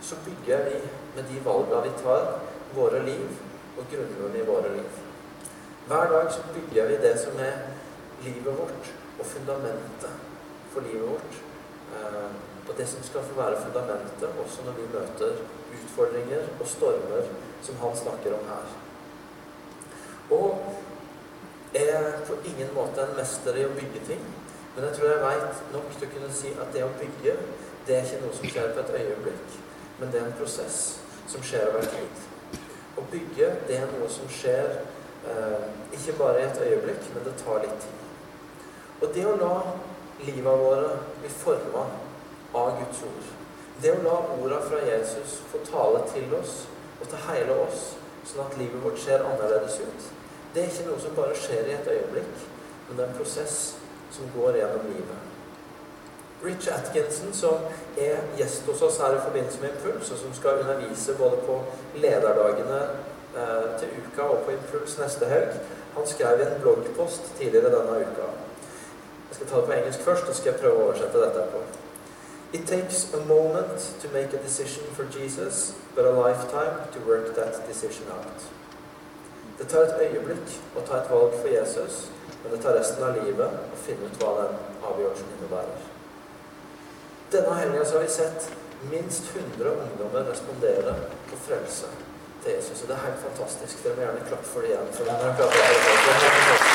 så 0.00 0.16
bygger 0.24 0.64
vi 0.64 0.80
med 1.16 1.24
de 1.30 1.44
valgene 1.44 1.82
vi 1.82 1.94
tar, 2.02 2.26
våre 2.74 3.00
liv 3.06 3.28
og 3.78 3.84
grunnmuren 3.90 4.36
i 4.36 4.46
våre 4.46 4.74
liv. 4.76 5.00
Hver 5.88 6.10
dag 6.12 6.32
så 6.32 6.42
bygger 6.54 6.86
vi 6.86 7.00
det 7.02 7.14
som 7.18 7.40
er 7.40 7.56
livet 8.22 8.58
vårt 8.58 8.92
og 9.18 9.26
fundamentet 9.26 10.10
for 10.70 10.80
livet 10.80 11.08
vårt. 11.08 11.40
Og 12.68 12.76
det 12.76 12.88
som 12.88 13.04
skal 13.04 13.24
få 13.24 13.38
være 13.40 13.62
fundamentet 13.62 14.42
også 14.44 14.66
når 14.66 14.76
vi 14.76 14.90
møter 14.92 15.40
utfordringer 15.76 16.50
og 16.60 16.66
stormer 16.68 17.30
som 17.62 17.80
han 17.82 17.96
snakker 17.96 18.36
om 18.36 18.44
her. 18.48 18.76
Og 20.30 20.74
jeg 21.74 21.88
er 21.88 22.12
på 22.26 22.36
ingen 22.44 22.74
måte 22.74 23.04
en 23.04 23.16
mester 23.16 23.56
i 23.56 23.64
å 23.64 23.72
bygge 23.76 24.04
ting, 24.08 24.24
men 24.74 24.84
jeg 24.84 24.96
tror 24.96 25.08
jeg 25.10 25.22
veit 25.24 25.62
nok 25.72 25.88
til 25.96 26.08
å 26.08 26.12
kunne 26.14 26.34
si 26.36 26.52
at 26.54 26.72
det 26.74 26.84
å 26.84 26.94
bygge, 27.00 27.34
det 27.86 27.96
er 27.96 28.04
ikke 28.04 28.20
noe 28.24 28.36
som 28.36 28.52
skjer 28.52 28.72
på 28.74 28.84
et 28.84 28.94
øyeblikk, 29.00 29.56
men 29.98 30.12
det 30.12 30.20
er 30.20 30.28
en 30.28 30.38
prosess 30.40 30.78
som 31.28 31.44
skjer 31.44 31.70
over 31.70 31.88
tid. 31.88 32.24
Å 32.98 33.04
bygge, 33.12 33.48
det 33.68 33.78
er 33.78 33.88
noe 33.94 34.08
som 34.12 34.28
skjer 34.32 34.76
eh, 35.28 35.64
ikke 35.96 36.16
bare 36.20 36.42
i 36.42 36.46
et 36.48 36.60
øyeblikk, 36.66 37.08
men 37.14 37.24
det 37.24 37.36
tar 37.40 37.64
litt 37.64 37.80
tid. 37.84 38.04
Og 39.00 39.14
det 39.14 39.24
å 39.28 39.36
la 39.40 39.54
livet 40.24 40.62
våre 40.64 40.94
bli 41.20 41.32
forma 41.32 41.84
av 42.52 42.78
Guds 42.80 43.02
ord, 43.06 43.30
det 43.82 43.92
å 43.94 44.02
la 44.02 44.16
orda 44.34 44.60
fra 44.64 44.80
Jesus 44.82 45.38
få 45.52 45.60
tale 45.66 46.02
til 46.12 46.32
oss 46.38 46.62
og 46.98 47.06
til 47.06 47.24
hele 47.28 47.56
oss, 47.66 47.92
sånn 48.26 48.44
at 48.46 48.56
livet 48.60 48.82
vårt 48.82 48.98
ser 49.00 49.24
annerledes 49.26 49.78
ut, 49.80 50.08
det 50.54 50.64
er 50.64 50.70
ikke 50.72 50.88
noe 50.88 51.02
som 51.02 51.16
bare 51.16 51.36
skjer 51.38 51.68
i 51.68 51.76
et 51.76 51.90
øyeblikk, 51.92 52.46
men 52.88 52.96
det 52.96 53.04
er 53.04 53.10
en 53.10 53.18
prosess 53.20 53.58
som 54.14 54.30
går 54.34 54.58
gjennom 54.58 54.88
livet. 54.88 55.26
Rich 56.42 56.68
Atkinson, 56.70 57.32
som 57.34 57.64
er 57.98 58.20
gjest 58.38 58.66
hos 58.70 58.82
oss 58.86 59.00
her 59.02 59.16
i 59.16 59.22
forbindelse 59.22 59.62
med 59.62 59.74
Impuls, 59.74 60.10
og 60.14 60.20
som 60.22 60.34
skal 60.34 60.62
undervise 60.62 61.16
både 61.18 61.40
på 61.46 61.58
lederdagene 61.98 62.82
eh, 63.36 63.70
til 63.80 63.96
uka 64.02 64.28
og 64.34 64.44
på 64.46 64.54
Impuls 64.54 64.98
neste 65.02 65.30
helg, 65.30 65.58
han 65.96 66.06
skrev 66.06 66.40
i 66.40 66.46
en 66.46 66.60
bloggpost 66.62 67.32
tidligere 67.38 67.74
denne 67.74 68.04
uka 68.06 68.28
jeg 69.28 69.36
skal 69.36 69.46
ta 69.46 69.56
det 69.56 69.66
på 69.66 69.72
engelsk 69.72 70.00
først, 70.00 70.22
og 70.28 70.34
så 70.34 70.40
skal 70.40 70.52
jeg 70.52 70.60
prøve 70.60 70.78
å 70.78 70.84
oversette 70.88 71.20
dette 71.20 71.42
på. 71.52 71.60
It 72.52 72.66
takes 72.66 73.12
a 73.12 73.20
moment 73.26 73.94
to 74.00 74.08
make 74.08 74.32
a 74.32 74.38
decision 74.38 74.84
for 74.96 75.04
Jesus, 75.04 75.74
but 75.94 76.04
a 76.04 76.10
lifetime 76.10 76.88
to 76.92 76.98
work 77.00 77.36
that 77.36 77.66
decision 77.68 78.06
out. 78.10 78.40
Det 79.58 79.66
tar 79.68 79.84
et 79.84 80.00
øyeblikk 80.00 80.54
å 80.78 80.84
ta 80.86 81.00
et 81.02 81.10
valg 81.10 81.34
for 81.34 81.48
Jesus, 81.50 82.06
men 82.42 82.54
det 82.54 82.60
tar 82.62 82.78
resten 82.78 83.04
av 83.04 83.18
livet 83.18 83.52
å 83.52 83.80
finne 83.82 84.06
ut 84.06 84.20
hva 84.22 84.30
den 84.38 84.54
avgjørelsen 84.86 85.32
innebærer. 85.36 85.88
Denne 87.34 87.58
helga 87.58 87.84
har 87.84 88.06
vi 88.06 88.08
sett 88.08 88.48
minst 88.90 89.28
100 89.34 89.74
ungdommer 89.84 90.30
respondere 90.30 90.94
på 91.28 91.40
frelse 91.48 91.90
til 92.44 92.52
Jesus. 92.54 92.82
Og 92.82 92.88
det 92.88 92.96
er 92.96 93.04
helt 93.10 93.26
fantastisk. 93.26 93.84
Dere 93.84 93.98
må 93.98 94.06
gjerne 94.06 94.28
klappe 94.30 94.48
for 94.54 94.64
det 94.64 94.72
igjen. 94.72 94.92
For 94.96 95.04
er 95.04 95.22
helt 95.26 95.42
fantastisk. 95.42 96.67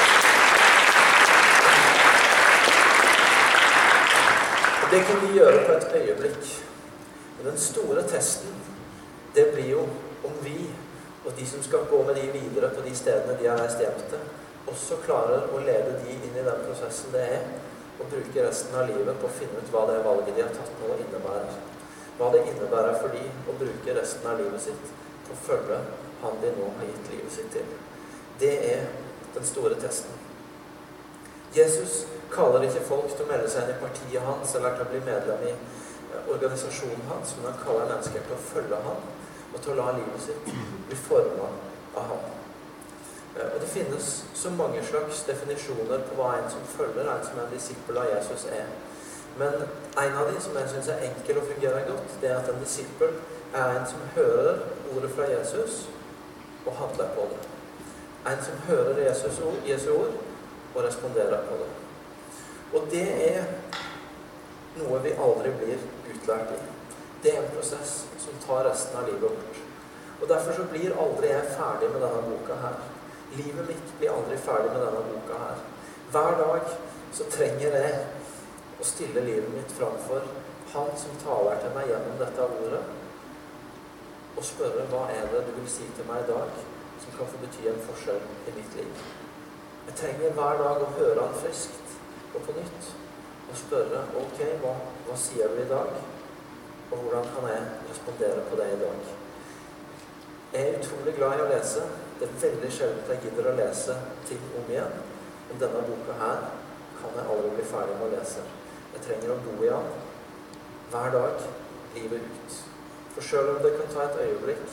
Det 4.93 4.99
kan 5.03 5.21
vi 5.21 5.39
gjøre 5.39 5.61
på 5.65 5.73
et 5.73 5.93
øyeblikk. 5.97 6.49
Men 7.37 7.47
den 7.47 7.57
store 7.57 8.03
testen, 8.07 8.51
det 9.35 9.47
blir 9.53 9.69
jo 9.71 9.85
om 10.23 10.35
vi 10.41 10.67
og 11.25 11.31
de 11.37 11.45
som 11.49 11.63
skal 11.65 11.87
gå 11.89 12.01
med 12.03 12.15
de 12.15 12.27
videre 12.35 12.69
på 12.75 12.83
de 12.85 12.93
stedene 12.95 13.37
de 13.39 13.47
har 13.49 13.57
reist 13.57 13.79
hjem 13.81 14.03
til, 14.11 14.21
også 14.69 14.99
klarer 15.05 15.47
å 15.49 15.61
lede 15.65 15.95
de 16.03 16.13
inn 16.13 16.27
i 16.29 16.43
den 16.45 16.61
prosessen 16.67 17.09
det 17.15 17.23
er 17.39 17.47
å 18.03 18.05
bruke 18.11 18.45
resten 18.45 18.77
av 18.77 18.85
livet 18.91 19.17
på 19.21 19.31
å 19.31 19.35
finne 19.39 19.63
ut 19.63 19.71
hva 19.73 19.87
det 19.89 19.95
valget 20.05 20.37
de 20.37 20.45
har 20.45 20.53
tatt 20.59 20.75
nå, 20.83 20.91
innebærer. 21.07 21.57
Hva 22.19 22.29
det 22.35 22.43
innebærer 22.51 22.99
for 23.01 23.17
de 23.17 23.23
å 23.49 23.57
bruke 23.63 23.97
resten 23.97 24.29
av 24.29 24.43
livet 24.43 24.67
sitt 24.67 24.93
på 25.25 25.33
å 25.33 25.41
følge 25.47 25.79
han 26.21 26.37
de 26.43 26.53
nå 26.59 26.69
har 26.77 26.91
gitt 26.91 27.09
livet 27.15 27.39
sitt 27.39 27.49
til. 27.55 27.73
Det 28.45 28.53
er 28.75 28.85
den 29.33 29.49
store 29.55 29.81
testen. 29.81 30.22
Jesus 31.55 32.05
kaller 32.33 32.65
ikke 32.65 32.85
folk 32.87 33.11
til 33.13 33.25
å 33.25 33.29
melde 33.29 33.49
seg 33.51 33.67
inn 33.67 33.75
i 33.75 33.81
partiet 33.81 34.25
hans 34.25 34.55
eller 34.57 34.77
til 34.77 34.87
å 34.87 34.91
bli 34.93 35.01
medlem 35.05 35.43
i 35.45 35.51
eh, 35.53 36.31
organisasjonen 36.33 37.09
hans, 37.11 37.35
men 37.37 37.51
han 37.51 37.59
kaller 37.61 37.91
mennesker 37.91 38.25
til 38.25 38.37
å 38.37 38.45
følge 38.47 38.79
ham 38.87 39.03
og 39.53 39.59
til 39.61 39.73
å 39.73 39.77
la 39.77 39.91
livet 39.99 40.23
sitt 40.23 40.47
bli 40.87 40.97
forma 40.97 41.51
av 41.93 42.07
ham. 42.09 42.23
Eh, 43.37 43.51
og 43.51 43.59
Det 43.61 43.69
finnes 43.69 44.09
så 44.33 44.55
mange 44.57 44.81
slags 44.89 45.21
definisjoner 45.29 46.07
på 46.09 46.17
hva 46.17 46.33
en 46.39 46.49
som 46.49 46.65
følger, 46.73 47.05
en 47.05 47.27
som 47.27 47.37
er 47.37 47.45
en 47.45 47.53
disippel 47.53 48.01
av 48.01 48.09
Jesus, 48.15 48.49
er. 48.49 48.73
Men 49.37 49.63
en 49.97 50.17
av 50.17 50.29
de 50.29 50.41
som 50.41 50.57
jeg 50.57 50.73
syns 50.73 50.91
er 50.93 51.05
enkel 51.09 51.39
og 51.41 51.47
fungerer 51.53 51.87
godt, 51.87 52.19
det 52.21 52.29
er 52.29 52.41
at 52.41 52.49
en 52.49 52.61
disippel 52.61 53.15
er 53.53 53.77
en 53.77 53.87
som 53.89 54.11
hører 54.17 54.61
ordet 54.93 55.09
fra 55.13 55.29
Jesus 55.29 55.87
og 56.65 56.77
handler 56.81 57.09
på 57.15 57.29
det. 57.31 57.41
En 58.29 58.45
som 58.45 58.61
hører 58.67 59.01
Jesus 59.07 59.39
ord, 59.41 59.57
Jesu 59.67 59.89
ord 59.93 60.13
og 60.73 60.83
responderer 60.83 61.45
på 61.49 61.57
det. 61.61 61.71
Og 62.73 62.87
det 62.91 63.05
er 63.27 63.43
noe 64.79 65.01
vi 65.03 65.13
aldri 65.25 65.51
blir 65.59 65.83
utlært 66.13 66.55
i. 66.55 66.61
Det 67.23 67.33
er 67.33 67.43
en 67.43 67.53
prosess 67.53 67.93
som 68.19 68.39
tar 68.45 68.65
resten 68.67 68.97
av 68.99 69.07
livet 69.07 69.29
vårt. 69.29 69.61
Og 70.21 70.27
Derfor 70.29 70.55
så 70.57 70.65
blir 70.71 70.97
aldri 71.03 71.29
jeg 71.29 71.53
ferdig 71.57 71.89
med 71.91 72.01
denne 72.01 72.23
boka 72.29 72.57
her. 72.63 72.81
Livet 73.37 73.67
mitt 73.67 73.93
blir 73.99 74.13
aldri 74.13 74.37
ferdig 74.39 74.71
med 74.71 74.81
denne 74.85 75.05
boka 75.11 75.39
her. 75.41 75.61
Hver 76.13 76.37
dag 76.39 76.73
så 77.13 77.27
trenger 77.33 77.77
jeg 77.77 77.95
å 78.79 78.87
stille 78.87 79.23
livet 79.25 79.53
mitt 79.53 79.71
framfor 79.77 80.25
Han 80.73 80.87
som 80.97 81.17
taler 81.21 81.59
til 81.61 81.73
meg 81.75 81.85
gjennom 81.85 82.15
dette 82.17 82.45
ordet, 82.49 82.79
og 84.33 84.45
spørre 84.47 84.87
hva 84.89 85.03
er 85.13 85.27
det 85.29 85.43
du 85.45 85.51
vil 85.53 85.67
si 85.69 85.85
til 85.93 86.07
meg 86.09 86.23
i 86.23 86.31
dag 86.31 86.55
som 87.03 87.13
kan 87.13 87.29
få 87.29 87.41
bety 87.43 87.67
en 87.69 87.83
forskjell 87.85 88.23
i 88.49 88.53
mitt 88.55 88.79
liv. 88.79 89.03
Jeg 89.87 89.95
trenger 89.99 90.35
hver 90.37 90.59
dag 90.61 90.83
å 90.83 90.91
høre 90.97 91.25
han 91.25 91.39
friskt 91.41 91.95
og 92.33 92.45
på 92.45 92.55
nytt 92.55 92.91
og 93.51 93.57
spørre 93.59 94.03
ok, 94.17 94.39
hva, 94.63 94.71
hva 95.07 95.17
sier 95.19 95.51
du 95.51 95.59
i 95.61 95.69
dag? 95.69 95.91
Og 96.93 97.01
hvordan 97.01 97.27
kan 97.35 97.49
jeg 97.51 97.65
respondere 97.89 98.45
på 98.49 98.57
det 98.59 98.69
i 98.73 98.79
dag? 98.79 99.09
Jeg 100.53 100.69
er 100.69 100.77
utrolig 100.79 101.15
glad 101.17 101.35
i 101.35 101.43
å 101.43 101.49
lese. 101.49 101.83
Det 102.19 102.29
er 102.29 102.39
veldig 102.45 102.69
sjelden 102.71 103.11
jeg 103.11 103.23
gidder 103.25 103.49
å 103.49 103.55
lese 103.57 103.97
ting 104.29 104.41
om 104.59 104.71
igjen. 104.71 104.95
Men 105.49 105.61
denne 105.65 105.83
boka 105.89 106.17
her 106.21 106.43
kan 107.01 107.19
jeg 107.19 107.29
aldri 107.35 107.51
bli 107.57 107.67
ferdig 107.73 107.97
med 107.99 108.07
å 108.07 108.11
lese. 108.13 108.45
Jeg 108.93 109.05
trenger 109.07 109.33
å 109.33 109.39
bo 109.43 109.57
i 109.59 109.71
den 109.73 109.91
hver 110.93 111.13
dag, 111.17 111.45
livet 111.97 112.25
ut. 112.29 112.57
For 113.15 113.25
sjøl 113.25 113.51
om 113.55 113.61
det 113.65 113.73
kan 113.75 113.89
ta 113.91 114.07
et 114.07 114.19
øyeblikk 114.27 114.63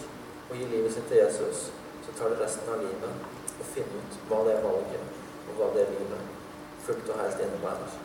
å 0.53 0.59
gi 0.59 0.69
livet 0.69 0.95
sitt 0.95 1.09
til 1.09 1.23
Jesus, 1.23 1.69
så 2.05 2.17
tar 2.19 2.33
det 2.33 2.43
resten 2.45 2.69
av 2.69 2.85
livet 2.85 3.30
å 3.61 3.69
finne 3.75 4.03
ut 4.03 4.21
hva 4.29 4.43
det 4.49 4.59
valget 4.65 5.49
og 5.49 5.59
hva 5.59 5.71
det 5.77 5.87
livet 5.93 6.37
fullt 6.85 7.11
og 7.13 7.21
helt 7.21 7.43
innebærer. 7.45 7.97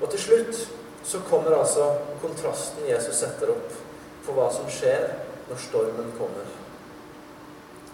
Og 0.00 0.10
til 0.10 0.20
slutt 0.20 0.60
så 1.04 1.20
kommer 1.28 1.56
altså 1.58 1.90
kontrasten 2.22 2.86
Jesus 2.88 3.16
setter 3.20 3.52
opp 3.52 3.72
for 4.24 4.36
hva 4.36 4.48
som 4.52 4.68
skjer 4.72 5.10
når 5.48 5.60
stormen 5.60 6.12
kommer. 6.18 6.48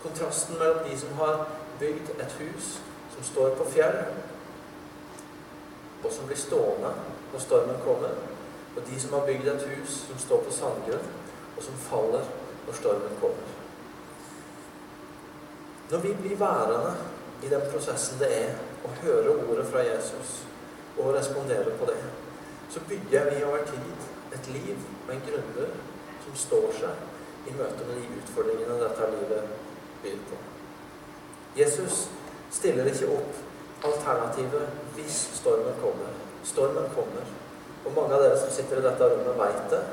Kontrasten 0.02 0.58
mellom 0.58 0.84
de 0.86 0.98
som 0.98 1.16
har 1.18 1.46
bygd 1.80 2.12
et 2.16 2.36
hus 2.40 2.76
som 3.14 3.24
står 3.26 3.56
på 3.58 3.66
fjell, 3.74 3.98
og 6.04 6.12
som 6.12 6.28
blir 6.28 6.38
stående 6.40 6.92
når 7.32 7.42
stormen 7.44 7.82
kommer, 7.84 8.14
og 8.76 8.82
de 8.86 9.00
som 9.00 9.12
har 9.18 9.26
bygd 9.26 9.48
et 9.48 9.66
hus 9.72 10.04
som 10.06 10.18
står 10.18 10.44
på 10.46 10.54
sandgrunn, 10.54 11.10
og 11.56 11.62
som 11.62 11.82
faller 11.90 12.30
når 12.66 12.78
stormen 12.78 13.18
kommer. 13.20 13.50
Når 15.90 15.98
vi 15.98 16.14
blir 16.14 16.36
værende 16.36 16.92
i 17.42 17.48
den 17.48 17.62
prosessen 17.72 18.20
det 18.20 18.28
er 18.36 18.58
å 18.86 18.92
høre 19.02 19.32
ordet 19.48 19.66
fra 19.72 19.82
Jesus 19.82 20.36
og 20.98 21.14
respondere 21.16 21.72
på 21.80 21.88
det, 21.88 21.98
så 22.70 22.82
bygger 22.88 23.30
vi 23.30 23.42
over 23.44 23.64
tid 23.66 24.36
et 24.36 24.50
liv 24.54 24.76
og 25.08 25.14
en 25.14 25.24
grunnmur 25.26 25.72
som 26.24 26.38
står 26.44 26.68
seg 26.78 27.50
i 27.50 27.56
møte 27.58 27.88
med 27.88 27.98
de 27.98 28.20
utfordringene 28.20 28.78
dette 28.84 29.10
livet 29.16 29.52
byr 30.04 30.22
på. 30.30 30.40
Jesus 31.58 32.06
stiller 32.54 32.86
ikke 32.86 33.10
opp 33.16 33.84
alternativet 33.90 34.94
hvis 34.94 35.20
stormen 35.40 35.74
kommer. 35.82 36.14
Stormen 36.46 36.90
kommer. 36.94 37.26
Og 37.84 37.94
mange 37.96 38.14
av 38.14 38.22
dere 38.22 38.38
som 38.38 38.52
sitter 38.52 38.78
i 38.78 38.86
dette 38.86 39.08
rommet, 39.10 39.38
vet 39.40 39.70
det. 39.72 39.84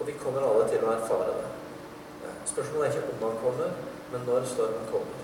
Og 0.00 0.06
vi 0.08 0.18
kommer 0.18 0.46
alle 0.48 0.66
til 0.70 0.82
å 0.82 0.94
erfare 0.96 1.34
det. 1.38 1.50
Spørsmålet 2.48 2.88
er 2.88 2.96
ikke 2.96 3.12
om 3.14 3.26
han 3.28 3.36
kommer, 3.42 3.76
men 4.14 4.26
når 4.26 4.44
stormen 4.46 4.86
kommer. 4.92 5.22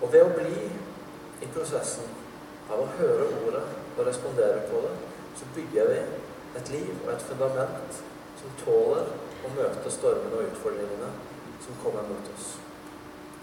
Og 0.00 0.12
ved 0.12 0.22
å 0.24 0.32
bli 0.32 0.68
i 1.44 1.48
prosessen 1.52 2.08
av 2.72 2.80
å 2.80 2.88
høre 2.96 3.28
ordet 3.42 3.64
og 3.96 4.06
respondere 4.08 4.62
på 4.70 4.80
det, 4.86 4.94
så 5.36 5.48
bygger 5.54 5.90
vi 5.92 5.98
et 6.56 6.70
liv 6.72 6.92
og 7.04 7.10
et 7.12 7.26
fundament 7.28 7.98
som 8.40 8.54
tåler 8.62 9.10
å 9.44 9.52
møte 9.58 9.92
stormene 9.92 10.38
og 10.38 10.48
utfordringene 10.48 11.10
som 11.64 11.76
kommer 11.82 12.08
mot 12.08 12.32
oss. 12.32 12.54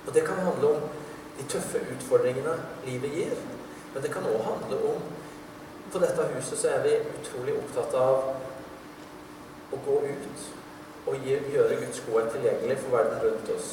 Og 0.08 0.12
det 0.16 0.26
kan 0.26 0.42
handle 0.42 0.74
om 0.74 0.90
de 1.38 1.46
tøffe 1.54 1.86
utfordringene 1.94 2.58
livet 2.88 3.14
gir, 3.20 3.38
men 3.94 4.02
det 4.02 4.12
kan 4.14 4.26
òg 4.30 4.42
handle 4.50 4.82
om 4.96 5.12
På 5.94 6.00
dette 6.02 6.24
huset 6.26 6.58
så 6.58 6.70
er 6.74 6.80
vi 6.82 6.94
utrolig 7.20 7.54
opptatt 7.54 7.92
av 7.94 8.32
å 9.70 9.78
gå 9.86 9.98
ut 10.08 10.46
og 11.06 11.28
gjøre 11.28 11.76
Guds 11.84 12.00
godhet 12.08 12.32
tilgjengelig 12.34 12.78
for 12.82 12.96
verden 12.98 13.20
rundt 13.22 13.52
oss. 13.54 13.68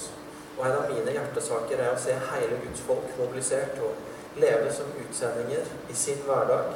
Og 0.61 0.66
en 0.68 0.75
av 0.77 0.90
mine 0.92 1.12
hjertesaker 1.14 1.81
er 1.81 1.94
å 1.94 2.01
se 2.01 2.12
hele 2.12 2.59
Guds 2.61 2.83
folk 2.85 3.14
mobilisert 3.16 3.79
og 3.81 4.37
leve 4.37 4.68
som 4.77 4.90
utsendinger 5.01 5.70
i 5.88 5.96
sin 5.96 6.20
hverdag 6.27 6.75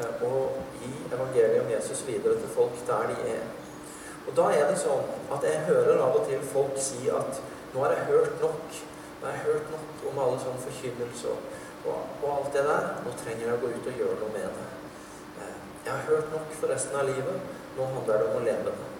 eh, 0.00 0.22
og 0.24 0.56
gi 0.80 0.88
evangeliet 1.12 1.60
om 1.60 1.68
Jesus 1.68 2.00
videre 2.06 2.38
til 2.40 2.54
folk 2.54 2.80
der 2.88 3.12
de 3.12 3.34
er. 3.34 3.44
Og 4.24 4.32
da 4.40 4.48
er 4.56 4.64
det 4.70 4.80
sånn 4.80 5.04
at 5.36 5.44
jeg 5.44 5.66
hører 5.68 6.00
av 6.06 6.16
og 6.16 6.24
til 6.30 6.48
folk 6.48 6.80
si 6.80 7.12
at 7.12 7.44
nå 7.74 7.84
har 7.84 7.92
jeg 7.98 8.08
hørt 8.08 8.40
nok. 8.40 8.80
Nå 9.20 9.28
har 9.28 9.36
jeg 9.36 9.46
hørt 9.50 9.70
nok 9.74 10.08
om 10.08 10.24
alle 10.24 10.40
sånne 10.40 10.64
forkynnelser 10.64 11.36
og, 11.36 11.94
og, 12.24 12.26
alt 12.38 12.52
det 12.56 12.64
der. 12.72 12.90
Nå 13.04 13.16
trenger 13.20 13.50
jeg 13.50 13.58
å 13.58 13.62
gå 13.66 13.76
ut 13.76 13.92
og 13.92 14.00
gjøre 14.00 14.20
noe 14.24 14.32
med 14.40 14.48
det. 14.48 14.68
Eh, 15.44 15.56
jeg 15.84 15.92
har 15.92 16.08
hørt 16.08 16.32
nok 16.32 16.56
for 16.56 16.72
resten 16.72 16.96
av 16.96 17.10
livet. 17.12 17.56
Nå 17.76 17.94
handler 17.98 18.22
det 18.24 18.30
om 18.32 18.40
å 18.40 18.46
leve 18.48 18.70
det. 18.72 18.95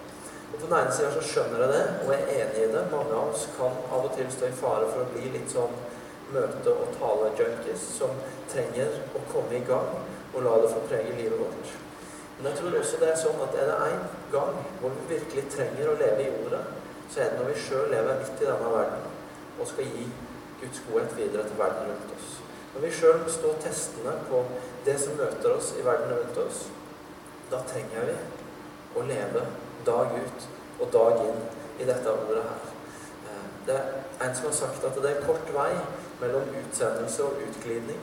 På 0.51 0.57
den 0.61 0.77
ene 0.79 0.91
sida 0.95 1.11
så 1.11 1.23
skjønner 1.23 1.63
jeg 1.63 1.73
det, 1.73 1.81
og 2.03 2.13
jeg 2.13 2.23
er 2.23 2.43
enig 2.45 2.61
i 2.63 2.71
det. 2.73 2.83
Mange 2.91 3.15
av 3.15 3.33
oss 3.33 3.47
kan 3.57 3.81
av 3.91 4.05
og 4.07 4.13
til 4.15 4.29
stå 4.31 4.47
i 4.47 4.59
fare 4.61 4.87
for 4.93 5.03
å 5.03 5.09
bli 5.11 5.33
litt 5.33 5.51
sånn 5.51 5.75
møte- 6.33 6.75
og 6.75 6.93
tale-junkies 6.99 7.83
som 7.97 8.15
trenger 8.51 8.95
å 9.15 9.25
komme 9.31 9.59
i 9.59 9.65
gang 9.67 9.91
og 10.33 10.41
la 10.43 10.55
det 10.61 10.71
få 10.71 10.85
prege 10.87 11.17
livet 11.19 11.39
vårt. 11.39 11.75
Men 12.37 12.51
jeg 12.51 12.59
tror 12.59 12.79
også 12.79 12.99
det 13.01 13.11
er 13.11 13.19
sånn 13.19 13.43
at 13.43 13.55
er 13.57 13.69
det 13.71 13.77
én 13.89 14.01
gang 14.31 14.57
hvor 14.79 14.95
vi 14.95 15.15
virkelig 15.15 15.45
trenger 15.53 15.91
å 15.91 15.99
leve 15.99 16.25
i 16.25 16.33
ordet, 16.45 16.63
så 17.09 17.21
er 17.21 17.31
det 17.31 17.39
når 17.39 17.51
vi 17.51 17.61
sjøl 17.63 17.87
lever 17.91 18.19
midt 18.19 18.41
i 18.41 18.49
denne 18.49 18.73
verden 18.73 19.05
og 19.57 19.69
skal 19.71 19.93
gi 19.93 20.09
Guds 20.61 20.81
godhet 20.87 21.15
videre 21.17 21.45
til 21.47 21.57
verden 21.57 21.91
rundt 21.91 22.11
oss. 22.17 22.33
Når 22.73 22.83
vi 22.85 22.91
sjøl 22.93 23.23
står 23.31 23.61
testende 23.63 24.13
på 24.29 24.43
det 24.85 24.97
som 25.01 25.17
møter 25.17 25.55
oss 25.55 25.71
i 25.79 25.85
verden 25.85 26.13
rundt 26.13 26.37
oss, 26.43 26.67
da 27.51 27.63
trenger 27.71 28.11
vi 28.11 28.17
å 28.99 29.05
leve 29.07 29.45
dag 29.85 30.17
ut 30.17 30.49
og 30.79 30.91
dag 30.93 31.23
inn 31.25 31.41
i 31.79 31.85
dette 31.85 32.13
ordet 32.13 32.43
her. 32.43 32.67
Eh, 33.29 33.45
det 33.67 33.77
er 33.77 34.27
en 34.27 34.35
som 34.35 34.49
har 34.49 34.57
sagt 34.59 34.85
at 34.85 35.01
det 35.03 35.11
er 35.11 35.25
kort 35.25 35.53
vei 35.53 35.73
mellom 36.21 36.55
utsendelse 36.61 37.23
og 37.23 37.41
utglidning. 37.47 37.99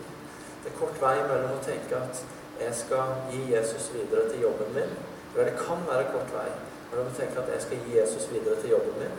Det 0.65 0.73
er 0.73 0.79
kort 0.79 1.01
vei 1.03 1.17
mellom 1.23 1.57
å 1.57 1.65
tenke 1.65 1.99
at 1.99 2.23
jeg 2.61 2.75
skal 2.79 3.17
gi 3.31 3.43
Jesus 3.51 3.91
videre 3.95 4.29
til 4.31 4.47
jobben 4.47 4.71
min. 4.77 4.95
Eller 5.35 5.51
det 5.51 5.59
kan 5.59 5.83
være 5.89 6.13
kort 6.13 6.31
vei 6.35 6.51
mellom 6.91 7.11
å 7.11 7.17
tenke 7.19 7.43
at 7.43 7.51
jeg 7.55 7.67
skal 7.67 7.83
gi 7.87 7.99
Jesus 7.99 8.29
videre 8.31 8.61
til 8.63 8.77
jobben 8.77 9.01
min, 9.01 9.17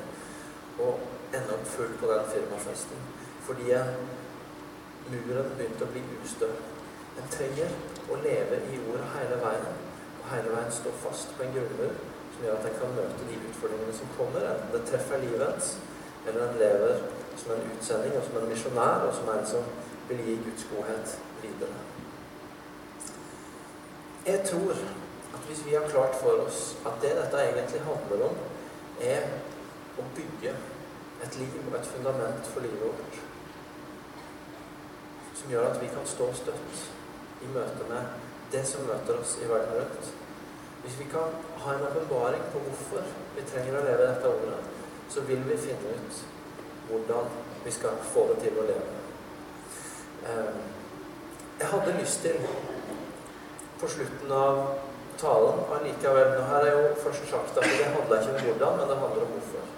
og 0.80 1.00
ende 1.36 1.58
opp 1.58 1.68
full 1.68 1.92
på 2.00 2.12
den 2.12 2.30
firmafesten. 2.32 3.04
Fordi 3.48 3.68
muren 5.12 5.52
begynte 5.58 5.86
å 5.86 5.92
bli 5.92 6.04
ustø. 6.24 6.50
En 7.20 7.28
trenger 7.32 7.72
å 8.12 8.20
leve 8.24 8.62
i 8.72 8.80
ordet 8.88 9.12
hele 9.18 9.40
veien, 9.44 9.82
og 10.22 10.30
hele 10.32 10.56
veien 10.56 10.72
stå 10.74 10.94
fast 11.04 11.36
på 11.36 11.44
en 11.46 11.54
grunnmur 11.56 11.94
som 12.36 12.44
gjør 12.44 12.58
at 12.60 12.68
en 12.68 12.80
kan 12.82 12.96
møte 12.98 13.28
de 13.30 13.38
utfordringene 13.50 13.96
som 13.96 14.12
kommer, 14.18 14.48
enten 14.52 14.74
det 14.76 14.82
treffer 14.90 15.24
livet 15.24 15.70
eller 16.28 16.42
en 16.44 16.60
lever 16.60 17.04
som 17.40 17.54
en 17.56 17.68
utsending 17.72 18.16
og 18.18 18.24
som 18.28 18.38
en 18.42 18.50
misjonær, 18.50 19.06
og 19.08 19.14
som 19.16 19.30
en 19.32 19.46
som 19.48 19.68
vil 20.10 20.24
gi 20.26 20.36
Guds 20.44 20.68
godhet 20.72 21.18
videre. 21.42 21.78
Jeg 24.26 24.42
tror 24.50 24.74
at 25.36 25.48
hvis 25.48 25.66
vi 25.66 25.76
har 25.78 25.88
klart 25.90 26.16
for 26.22 26.44
oss 26.48 26.76
at 26.86 27.00
det 27.02 27.14
dette 27.20 27.46
egentlig 27.46 27.82
handler 27.86 28.26
om, 28.30 28.42
er 29.02 29.30
å 30.02 30.10
bygge 30.18 30.56
et 31.24 31.40
liv 31.40 31.56
og 31.70 31.80
et 31.80 31.94
fundament 31.94 32.52
for 32.52 32.66
livet 32.66 32.84
vårt 32.84 33.24
som 35.36 35.52
gjør 35.52 35.68
at 35.70 35.82
vi 35.82 35.88
kan 35.94 36.08
stå 36.10 36.32
støtt 36.34 36.86
i 37.46 37.50
møte 37.54 37.86
med 37.90 38.14
det 38.52 38.64
som 38.66 38.88
møter 38.88 39.20
oss 39.20 39.36
i 39.44 39.50
verden 39.50 39.76
rundt. 39.78 40.25
Hvis 40.86 41.00
vi 41.00 41.06
kan 41.10 41.34
ha 41.64 41.74
en 41.74 41.86
åpenbaring 41.88 42.44
på 42.54 42.60
hvorfor 42.62 43.06
vi 43.36 43.44
trenger 43.50 43.80
å 43.80 43.86
leve 43.88 44.06
dette 44.06 44.30
ordet, 44.30 44.60
så 45.10 45.24
vil 45.26 45.42
vi 45.48 45.58
finne 45.58 45.94
ut 45.98 46.20
hvordan 46.90 47.32
vi 47.64 47.72
skal 47.74 47.96
få 48.14 48.28
det 48.30 48.36
til 48.44 48.60
å 48.62 48.66
leve. 48.68 49.00
Eh, 50.30 50.60
jeg 51.60 51.72
hadde 51.72 51.96
lyst 51.98 52.22
til 52.22 52.46
på 53.80 53.90
slutten 53.90 54.32
av 54.32 54.62
talen 55.18 55.64
allikevel 55.74 56.36
Nå 56.36 56.44
har 56.52 56.68
jeg 56.68 56.78
jo 56.78 56.96
først 57.04 57.30
sagt 57.32 57.58
at 57.58 57.66
det 57.66 57.90
handler 57.96 58.22
ikke 58.22 58.36
om 58.36 58.46
hvordan, 58.50 58.78
men 58.80 58.90
det 58.92 58.98
handler 59.02 59.26
om 59.26 59.34
hvorfor. 59.36 59.70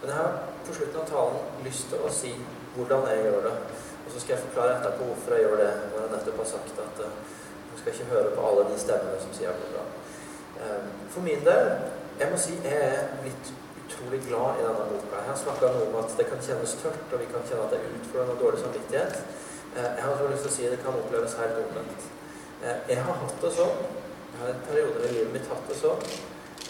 Men 0.00 0.10
jeg 0.10 0.18
har 0.20 0.38
på 0.66 0.76
slutten 0.78 1.00
av 1.02 1.08
talen 1.10 1.66
lyst 1.66 1.90
til 1.90 2.06
å 2.06 2.12
si 2.20 2.36
hvordan 2.76 3.08
jeg 3.10 3.26
gjør 3.26 3.48
det. 3.48 3.56
Og 4.04 4.14
så 4.14 4.22
skal 4.22 4.36
jeg 4.36 4.44
forklare 4.46 4.78
etterpå 4.78 5.10
hvorfor 5.10 5.34
jeg 5.34 5.46
gjør 5.46 5.58
det, 5.64 5.72
når 5.90 6.04
jeg 6.04 6.14
nettopp 6.14 6.40
har 6.44 6.50
sagt 6.52 6.84
at 6.86 7.02
uh, 7.06 7.18
du 7.72 7.74
skal 7.80 7.94
ikke 7.94 8.10
høre 8.14 8.36
på 8.36 8.46
alle 8.48 8.68
de 8.70 8.78
stemmene 8.84 9.20
som 9.22 9.34
sier 9.36 9.58
hvordan. 9.58 9.92
Uh, 10.62 10.86
for 11.10 11.26
min 11.26 11.44
del, 11.44 11.70
jeg 12.20 12.30
må 12.30 12.38
si 12.38 12.54
jeg 12.62 12.78
er 12.86 13.12
blitt 13.20 13.52
utrolig 13.82 14.22
glad 14.28 14.60
i 14.60 14.64
denne 14.66 14.88
boka. 14.92 15.18
Jeg 15.18 15.30
har 15.32 15.38
snakka 15.42 15.74
noe 15.74 15.90
om 15.90 16.00
at 16.04 16.16
det 16.18 16.28
kan 16.30 16.42
kjennes 16.48 16.78
tørt, 16.82 17.04
og 17.12 17.20
vi 17.20 17.30
kan 17.34 17.46
kjenne 17.48 17.66
at 17.66 17.74
det 17.74 17.82
er 17.82 17.96
utfordrende 17.98 18.36
og 18.36 18.42
dårlig 18.46 18.64
samvittighet. 18.64 19.22
Uh, 19.76 19.88
jeg 19.88 20.02
har 20.06 20.26
lyst 20.34 20.46
til 20.46 20.52
å 20.52 20.56
si 20.56 20.68
at 20.68 20.76
det 20.76 20.82
kan 20.86 21.00
oppleves 21.02 21.38
helt 21.42 21.62
omvendt. 21.66 22.10
Eh, 22.62 22.76
jeg 22.88 23.02
har 23.02 23.16
hatt 23.18 23.40
det 23.42 23.48
sånn. 23.56 23.78
Jeg 24.32 24.38
har 24.38 24.50
en 24.52 24.60
periode 24.68 25.06
i 25.06 25.14
livet 25.16 25.32
mitt 25.34 25.48
hatt 25.50 25.64
det 25.66 25.76
sånn. 25.80 26.04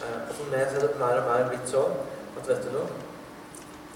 Og 0.02 0.30
for 0.38 0.48
meg 0.48 0.62
er 0.64 0.78
det 0.80 0.94
mer 0.98 1.18
og 1.20 1.26
mer 1.28 1.44
blitt 1.50 1.68
sånn 1.68 1.92
at 2.32 2.48
vet 2.48 2.64
du 2.64 2.72
noe 2.74 3.00